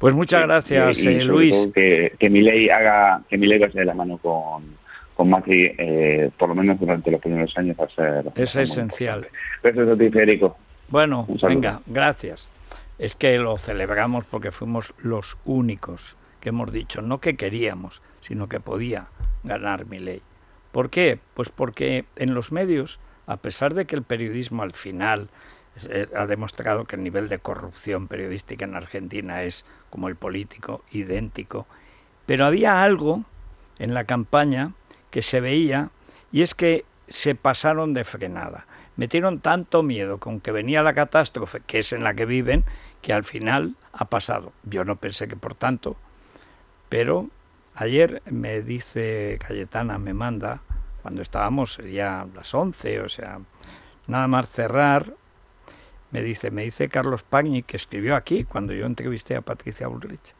Pues 0.00 0.12
muchas 0.12 0.42
gracias, 0.42 0.98
eh, 1.04 1.22
Luis. 1.22 1.54
Que, 1.72 2.14
que 2.18 2.28
mi 2.28 2.42
ley 2.42 2.68
haga, 2.68 3.22
que 3.28 3.38
mi 3.38 3.46
ley 3.46 3.60
vaya 3.60 3.78
de 3.78 3.84
la 3.84 3.94
mano 3.94 4.18
con 4.18 4.80
con 5.14 5.28
Macri, 5.28 5.74
eh, 5.76 6.30
por 6.36 6.48
lo 6.48 6.54
menos 6.54 6.80
durante 6.80 7.10
los 7.10 7.20
primeros 7.20 7.54
años, 7.58 7.76
va 7.78 7.84
a 7.84 7.90
ser... 7.90 8.32
Es 8.36 8.56
esencial. 8.56 9.28
Gracias 9.62 9.90
a 9.90 9.94
ti, 9.94 10.08
Federico. 10.08 10.56
Bueno, 10.88 11.26
venga, 11.42 11.82
gracias. 11.84 12.48
Es 12.98 13.16
que 13.16 13.36
lo 13.36 13.58
celebramos 13.58 14.24
porque 14.24 14.50
fuimos 14.50 14.94
los 14.96 15.36
únicos 15.44 16.16
que 16.40 16.48
hemos 16.48 16.72
dicho, 16.72 17.02
no 17.02 17.20
que 17.20 17.36
queríamos, 17.36 18.00
sino 18.22 18.48
que 18.48 18.60
podía 18.60 19.08
ganar 19.44 19.84
mi 19.84 19.98
ley. 19.98 20.22
¿Por 20.72 20.90
qué? 20.90 21.18
Pues 21.34 21.48
porque 21.48 22.04
en 22.16 22.34
los 22.34 22.52
medios, 22.52 22.98
a 23.26 23.36
pesar 23.36 23.74
de 23.74 23.86
que 23.86 23.96
el 23.96 24.02
periodismo 24.02 24.62
al 24.62 24.72
final 24.72 25.28
eh, 25.88 26.08
ha 26.16 26.26
demostrado 26.26 26.84
que 26.84 26.96
el 26.96 27.02
nivel 27.02 27.28
de 27.28 27.38
corrupción 27.38 28.08
periodística 28.08 28.64
en 28.64 28.74
Argentina 28.74 29.42
es 29.42 29.64
como 29.88 30.08
el 30.08 30.16
político, 30.16 30.84
idéntico, 30.90 31.66
pero 32.26 32.44
había 32.44 32.82
algo 32.82 33.24
en 33.78 33.94
la 33.94 34.04
campaña 34.04 34.72
que 35.10 35.22
se 35.22 35.40
veía 35.40 35.90
y 36.32 36.42
es 36.42 36.54
que 36.54 36.84
se 37.08 37.34
pasaron 37.34 37.94
de 37.94 38.04
frenada. 38.04 38.66
Metieron 38.96 39.40
tanto 39.40 39.82
miedo 39.82 40.18
con 40.18 40.40
que 40.40 40.52
venía 40.52 40.82
la 40.82 40.94
catástrofe, 40.94 41.60
que 41.66 41.80
es 41.80 41.92
en 41.92 42.04
la 42.04 42.14
que 42.14 42.26
viven, 42.26 42.64
que 43.02 43.12
al 43.12 43.24
final 43.24 43.74
ha 43.92 44.04
pasado. 44.04 44.52
Yo 44.64 44.84
no 44.84 44.96
pensé 44.96 45.26
que 45.26 45.36
por 45.36 45.54
tanto, 45.54 45.96
pero 46.88 47.28
ayer 47.74 48.22
me 48.26 48.62
dice 48.62 49.38
Cayetana, 49.46 49.98
me 49.98 50.14
manda, 50.14 50.60
cuando 51.02 51.22
estábamos, 51.22 51.74
sería 51.74 52.26
las 52.34 52.54
11, 52.54 53.00
o 53.00 53.08
sea, 53.08 53.40
nada 54.06 54.28
más 54.28 54.50
cerrar, 54.50 55.14
me 56.10 56.22
dice, 56.22 56.50
me 56.50 56.64
dice 56.64 56.88
Carlos 56.88 57.22
Pagni, 57.22 57.62
que 57.62 57.76
escribió 57.76 58.16
aquí 58.16 58.44
cuando 58.44 58.72
yo 58.72 58.86
entrevisté 58.86 59.36
a 59.36 59.42
Patricia 59.42 59.86
Bullrich, 59.86 60.34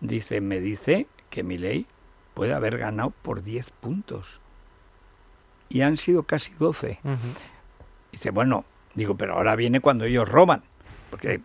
dice, 0.00 0.40
me 0.40 0.60
dice 0.60 1.06
que 1.30 1.42
mi 1.42 1.58
ley 1.58 1.86
puede 2.34 2.52
haber 2.52 2.78
ganado 2.78 3.10
por 3.22 3.42
10 3.42 3.70
puntos. 3.70 4.40
Y 5.68 5.80
han 5.80 5.96
sido 5.96 6.22
casi 6.24 6.52
12. 6.58 6.98
Dice, 8.12 8.30
bueno, 8.30 8.64
digo, 8.94 9.16
pero 9.16 9.34
ahora 9.34 9.56
viene 9.56 9.80
cuando 9.80 10.04
ellos 10.04 10.28
roban. 10.28 10.62
Porque 11.10 11.40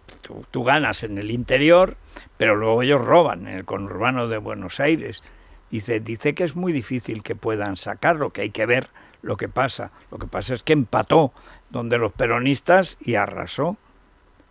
tú, 0.51 0.63
ganas 0.63 1.03
en 1.03 1.17
el 1.17 1.31
interior, 1.31 1.97
pero 2.37 2.55
luego 2.55 2.81
ellos 2.81 3.01
roban 3.01 3.47
en 3.47 3.57
el 3.57 3.65
conurbano 3.65 4.27
de 4.27 4.37
Buenos 4.37 4.79
Aires. 4.79 5.21
Dice, 5.69 5.99
dice 5.99 6.33
que 6.35 6.43
es 6.43 6.55
muy 6.55 6.73
difícil 6.73 7.23
que 7.23 7.35
puedan 7.35 7.77
sacarlo, 7.77 8.31
que 8.31 8.41
hay 8.41 8.49
que 8.49 8.65
ver 8.65 8.89
lo 9.21 9.37
que 9.37 9.49
pasa. 9.49 9.91
Lo 10.09 10.17
que 10.17 10.27
pasa 10.27 10.53
es 10.53 10.63
que 10.63 10.73
empató 10.73 11.31
donde 11.69 11.97
los 11.97 12.11
peronistas 12.11 12.97
y 13.01 13.15
arrasó. 13.15 13.77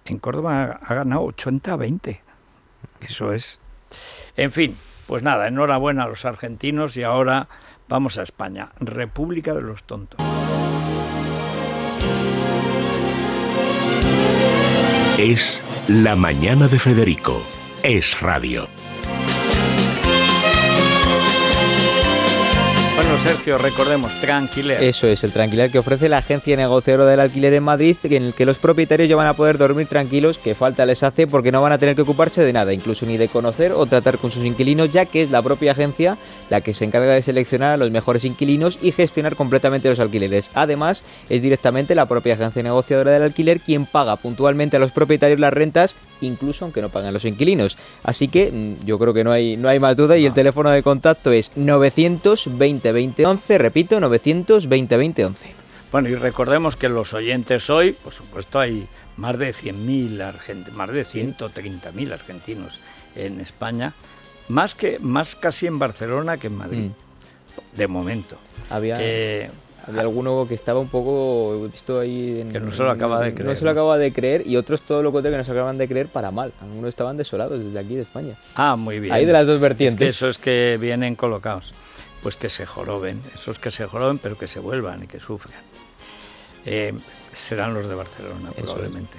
En 0.05 0.19
Córdoba 0.19 0.81
ha 0.83 0.95
ganado 0.95 1.27
80-20. 1.27 2.21
Eso 3.01 3.33
es. 3.33 3.61
En 4.37 4.53
fin, 4.53 4.77
pues 5.07 5.23
nada, 5.23 5.49
enhorabuena 5.49 6.05
a 6.05 6.09
los 6.09 6.25
argentinos 6.25 6.97
y 6.97 7.03
ahora 7.03 7.49
vamos 7.89 8.17
a 8.19 8.23
España, 8.23 8.71
República 8.79 9.55
de 9.55 9.63
los 9.63 9.83
Tontos. 9.83 10.21
Es 15.21 15.63
la 15.87 16.17
mañana 16.17 16.67
de 16.67 16.79
Federico. 16.79 17.43
Es 17.83 18.23
radio. 18.23 18.69
Sergio, 23.23 23.59
recordemos, 23.59 24.11
Tranquiler. 24.23 24.83
Eso 24.83 25.07
es, 25.07 25.25
el 25.25 25.33
Tranquiler 25.33 25.71
que 25.71 25.79
ofrece 25.79 26.09
la 26.09 26.19
agencia 26.19 26.57
negociadora 26.57 27.05
del 27.05 27.21
alquiler 27.21 27.53
en 27.53 27.63
Madrid, 27.63 27.97
en 28.05 28.23
el 28.23 28.33
que 28.35 28.47
los 28.47 28.59
propietarios 28.59 29.11
ya 29.11 29.17
van 29.17 29.27
a 29.27 29.35
poder 29.35 29.59
dormir 29.59 29.89
tranquilos, 29.89 30.39
que 30.39 30.55
falta 30.55 30.87
les 30.87 31.03
hace 31.03 31.27
porque 31.27 31.53
no 31.53 31.61
van 31.61 31.73
a 31.73 31.79
tener 31.79 31.95
que 31.95 32.03
ocuparse 32.03 32.43
de 32.43 32.55
nada, 32.55 32.73
incluso 32.73 33.05
ni 33.05 33.19
de 33.19 33.29
conocer 33.29 33.73
o 33.73 33.85
tratar 33.85 34.17
con 34.17 34.31
sus 34.31 34.45
inquilinos, 34.47 34.91
ya 34.91 35.05
que 35.05 35.23
es 35.23 35.31
la 35.31 35.43
propia 35.43 35.73
agencia 35.73 36.17
la 36.49 36.63
que 36.63 36.73
se 36.73 36.87
encarga 36.87 37.13
de 37.13 37.21
seleccionar 37.21 37.75
a 37.75 37.77
los 37.77 37.91
mejores 37.91 38.25
inquilinos 38.25 38.79
y 38.81 38.93
gestionar 38.93 39.37
completamente 39.37 39.91
los 39.91 40.01
alquileres. 40.01 40.51
Además, 40.55 41.05
es 41.29 41.43
directamente 41.43 41.95
la 41.95 42.07
propia 42.07 42.35
agencia 42.35 42.63
negociadora 42.63 43.11
del 43.11 43.25
alquiler 43.25 43.61
quien 43.61 43.85
paga 43.85 44.17
puntualmente 44.17 44.79
a 44.79 44.81
los 44.81 44.93
propietarios 44.93 45.39
las 45.39 45.53
rentas, 45.53 45.95
incluso 46.23 46.65
aunque 46.65 46.81
no 46.81 46.89
pagan 46.89 47.13
los 47.13 47.27
inquilinos. 47.27 47.77
Así 48.03 48.29
que 48.29 48.51
mm, 48.51 48.87
yo 48.87 48.99
creo 48.99 49.13
que 49.13 49.25
no 49.25 49.31
hay, 49.31 49.59
no 49.59 49.69
hay 49.69 49.79
más 49.79 49.95
duda 49.95 50.17
y 50.17 50.25
el 50.25 50.33
teléfono 50.33 50.71
de 50.71 50.83
contacto 50.83 51.33
es 51.33 51.53
920 51.55 52.93
2011, 53.11 53.59
repito, 53.59 54.01
920 54.01 54.95
2011. 54.95 55.61
Bueno, 55.93 56.09
y 56.09 56.15
recordemos 56.15 56.77
que 56.77 56.89
los 56.89 57.13
oyentes 57.15 57.69
hoy, 57.69 57.93
por 57.93 58.13
supuesto, 58.13 58.61
hay 58.61 58.87
más 59.17 59.39
de 59.39 59.53
100.000 59.53 60.23
argentinos, 60.23 60.77
más 60.77 60.91
de 60.91 61.05
130.000 61.05 62.13
argentinos 62.13 62.81
en 63.17 63.41
España, 63.41 63.93
más 64.49 64.75
que 64.75 64.99
más 65.01 65.35
casi 65.35 65.67
en 65.67 65.79
Barcelona 65.79 66.37
que 66.37 66.47
en 66.47 66.57
Madrid, 66.57 66.91
mm. 66.91 67.77
de 67.77 67.87
momento. 67.89 68.37
Había 68.69 68.99
eh, 69.01 69.51
había 69.87 70.03
alguno 70.03 70.47
que 70.47 70.55
estaba 70.55 70.79
un 70.79 70.89
poco 70.89 71.69
visto 71.69 71.99
ahí 71.99 72.47
que 72.53 72.61
no 72.61 72.71
se 72.71 72.83
lo 72.83 72.91
acaba 72.91 73.21
de 73.25 73.35
creer. 73.35 73.49
No 73.49 73.57
se 73.57 73.65
lo 73.65 73.71
acaba 73.71 73.99
de 73.99 74.13
creer 74.13 74.47
y 74.47 74.57
otros 74.57 74.83
todo 74.83 75.03
lo 75.03 75.11
contrario 75.11 75.35
que 75.35 75.39
no 75.39 75.45
se 75.45 75.53
acaban 75.53 75.77
de 75.77 75.89
creer 75.89 76.07
para 76.07 76.31
mal. 76.31 76.53
Algunos 76.61 76.89
estaban 76.91 77.17
desolados 77.17 77.59
desde 77.59 77.79
aquí 77.79 77.97
de 77.97 78.03
España. 78.03 78.35
Ah, 78.55 78.77
muy 78.77 79.01
bien. 79.01 79.13
Ahí 79.13 79.25
de 79.25 79.33
las 79.33 79.47
dos 79.47 79.59
vertientes. 79.59 80.09
eso 80.09 80.29
es 80.29 80.39
que 80.39 80.79
vienen 80.81 81.17
colocados 81.17 81.73
pues 82.23 82.37
que 82.37 82.49
se 82.49 82.67
joroben, 82.67 83.21
esos 83.35 83.59
que 83.59 83.71
se 83.71 83.87
joroben 83.87 84.19
pero 84.19 84.37
que 84.37 84.47
se 84.47 84.61
vuelvan 84.61 85.05
y 85.05 85.07
que 85.07 85.21
sufran. 85.21 85.61
Eh, 86.67 86.93
serán 87.33 87.75
los 87.75 87.89
de 87.89 87.95
Barcelona 87.95 88.51
probablemente. 88.53 89.17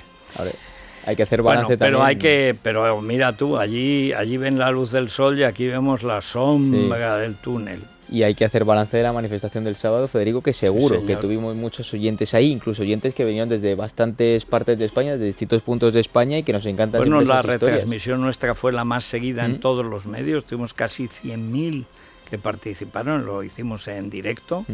hay 1.06 1.16
que 1.16 1.24
hacer 1.24 1.42
balance 1.42 1.78
pero 1.78 1.98
también. 1.98 2.08
hay 2.08 2.16
que, 2.18 2.56
pero 2.62 3.02
mira 3.02 3.36
tú, 3.36 3.58
allí, 3.58 4.14
allí 4.14 4.38
ven 4.38 4.60
la 4.60 4.72
luz 4.72 4.92
del 4.92 5.10
sol 5.10 5.40
y 5.40 5.44
aquí 5.44 5.68
vemos 5.68 6.04
la 6.04 6.22
sombra 6.22 7.18
del 7.18 7.36
túnel. 7.36 7.82
Y 8.10 8.24
hay 8.24 8.36
que 8.36 8.44
hacer 8.44 8.66
balance 8.66 8.98
de 8.98 9.04
la 9.04 9.14
manifestación 9.14 9.64
del 9.64 9.78
sábado, 9.78 10.06
Federico, 10.10 10.42
que 10.42 10.52
seguro 10.52 11.02
que 11.06 11.16
tuvimos 11.16 11.56
muchos 11.56 11.94
oyentes 11.94 12.34
ahí, 12.34 12.52
incluso 12.52 12.82
oyentes 12.82 13.14
que 13.14 13.24
venían 13.24 13.48
desde 13.48 13.74
bastantes 13.74 14.44
partes 14.44 14.78
de 14.78 14.84
España, 14.84 15.16
de 15.16 15.26
distintos 15.26 15.62
puntos 15.62 15.94
de 15.94 16.02
España 16.02 16.38
y 16.38 16.44
que 16.44 16.52
nos 16.52 16.66
encanta 16.66 16.98
Bueno, 16.98 17.22
la 17.22 17.42
retransmisión 17.42 18.20
nuestra 18.20 18.54
fue 18.54 18.74
la 18.74 18.84
más 18.84 19.06
seguida 19.06 19.46
en 19.46 19.62
todos 19.62 19.86
los 19.86 20.08
medios, 20.08 20.44
tuvimos 20.44 20.74
casi 20.74 21.08
100.000 21.08 21.86
que 22.32 22.38
participaron, 22.38 23.26
lo 23.26 23.44
hicimos 23.44 23.88
en 23.90 24.10
directo. 24.10 24.66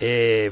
Eh, 0.00 0.50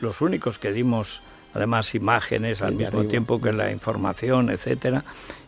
los 0.00 0.22
únicos 0.22 0.58
que 0.58 0.72
dimos 0.72 1.20
además 1.52 1.94
imágenes 1.94 2.62
al 2.62 2.74
mismo 2.74 3.04
tiempo 3.04 3.40
que 3.40 3.52
la 3.52 3.70
información, 3.70 4.50
etcétera. 4.50 5.04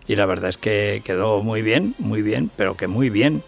Y 0.06 0.14
la 0.14 0.26
verdad 0.26 0.50
es 0.50 0.58
que 0.58 1.02
quedó 1.04 1.42
muy 1.42 1.62
bien, 1.62 1.94
muy 1.98 2.20
bien, 2.22 2.50
pero 2.54 2.76
que 2.76 2.86
muy 2.86 3.08
bien. 3.10 3.42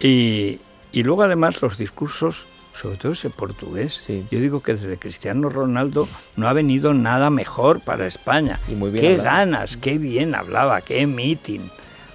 Y, 0.00 0.60
y 0.92 1.02
luego 1.02 1.24
además 1.24 1.60
los 1.60 1.76
discursos, 1.76 2.46
sobre 2.80 2.96
todo 2.96 3.12
ese 3.12 3.28
portugués. 3.28 4.06
Yo 4.30 4.38
digo 4.38 4.60
que 4.60 4.74
desde 4.74 4.96
Cristiano 4.96 5.50
Ronaldo 5.50 6.08
no 6.36 6.48
ha 6.48 6.52
venido 6.52 6.94
nada 6.94 7.30
mejor 7.30 7.80
para 7.80 8.06
España. 8.06 8.60
Y 8.68 8.76
muy 8.76 8.90
bien 8.90 9.04
qué 9.04 9.16
ganas, 9.22 9.76
qué 9.76 9.98
bien 9.98 10.36
hablaba, 10.36 10.80
qué 10.82 11.06
meeting. 11.06 11.68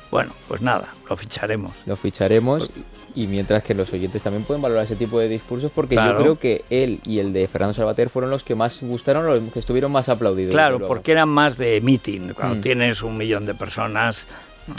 Bueno, 0.10 0.32
pues 0.48 0.62
nada, 0.62 0.94
lo 1.10 1.18
ficharemos. 1.18 1.74
Lo 1.86 1.96
ficharemos 1.96 2.72
y 3.16 3.28
mientras 3.28 3.64
que 3.64 3.74
los 3.74 3.92
oyentes 3.94 4.22
también 4.22 4.44
pueden 4.44 4.62
valorar 4.62 4.84
ese 4.84 4.96
tipo 4.96 5.20
de 5.20 5.30
discursos 5.30 5.72
porque 5.74 5.96
yo 5.96 6.16
creo 6.16 6.38
que 6.38 6.66
él 6.70 7.00
y 7.06 7.20
el 7.20 7.32
de 7.34 7.48
Fernando 7.48 7.74
Salvater 7.74 8.10
fueron 8.10 8.30
los 8.30 8.44
que 8.44 8.56
más 8.56 8.82
gustaron, 8.82 9.26
los 9.26 9.52
que 9.52 9.60
estuvieron 9.60 9.92
más 9.92 10.10
aplaudidos. 10.10 10.52
Claro, 10.52 10.86
porque 10.88 11.14
eran 11.14 11.30
más 11.30 11.58
de 11.58 11.80
meeting, 11.82 12.34
cuando 12.34 12.56
mm. 12.56 12.62
tienes 12.62 13.02
un 13.02 13.18
millón 13.18 13.46
de 13.46 13.56
personas, 13.56 14.28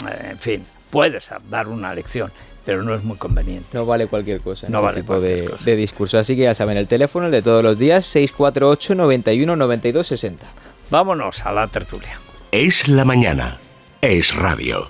eh, 0.07 0.29
en 0.31 0.37
fin, 0.37 0.63
puedes 0.91 1.29
dar 1.49 1.67
una 1.67 1.93
lección. 1.93 2.31
Pero 2.63 2.83
no 2.83 2.93
es 2.93 3.01
muy 3.01 3.15
conveniente. 3.15 3.69
No 3.71 3.85
vale 3.85 4.07
cualquier 4.07 4.41
cosa. 4.41 4.67
No 4.67 4.81
vale 4.81 4.99
tipo 4.99 5.21
de, 5.21 5.49
de, 5.63 5.75
discurso. 5.77 6.19
Así 6.19 6.35
que 6.35 6.41
ya 6.41 6.53
saben, 6.53 6.75
el 6.75 6.85
teléfono, 6.85 7.27
el 7.27 7.31
de 7.31 7.41
todos 7.41 7.63
los 7.63 7.79
días, 7.79 8.05
648 8.05 8.93
91 8.93 9.55
92 9.55 10.05
60. 10.05 10.45
Vámonos 10.89 11.45
a 11.45 11.53
la 11.53 11.67
tertulia. 11.67 12.19
Es 12.51 12.89
la 12.89 13.05
mañana. 13.05 13.57
Es 14.01 14.35
radio. 14.35 14.89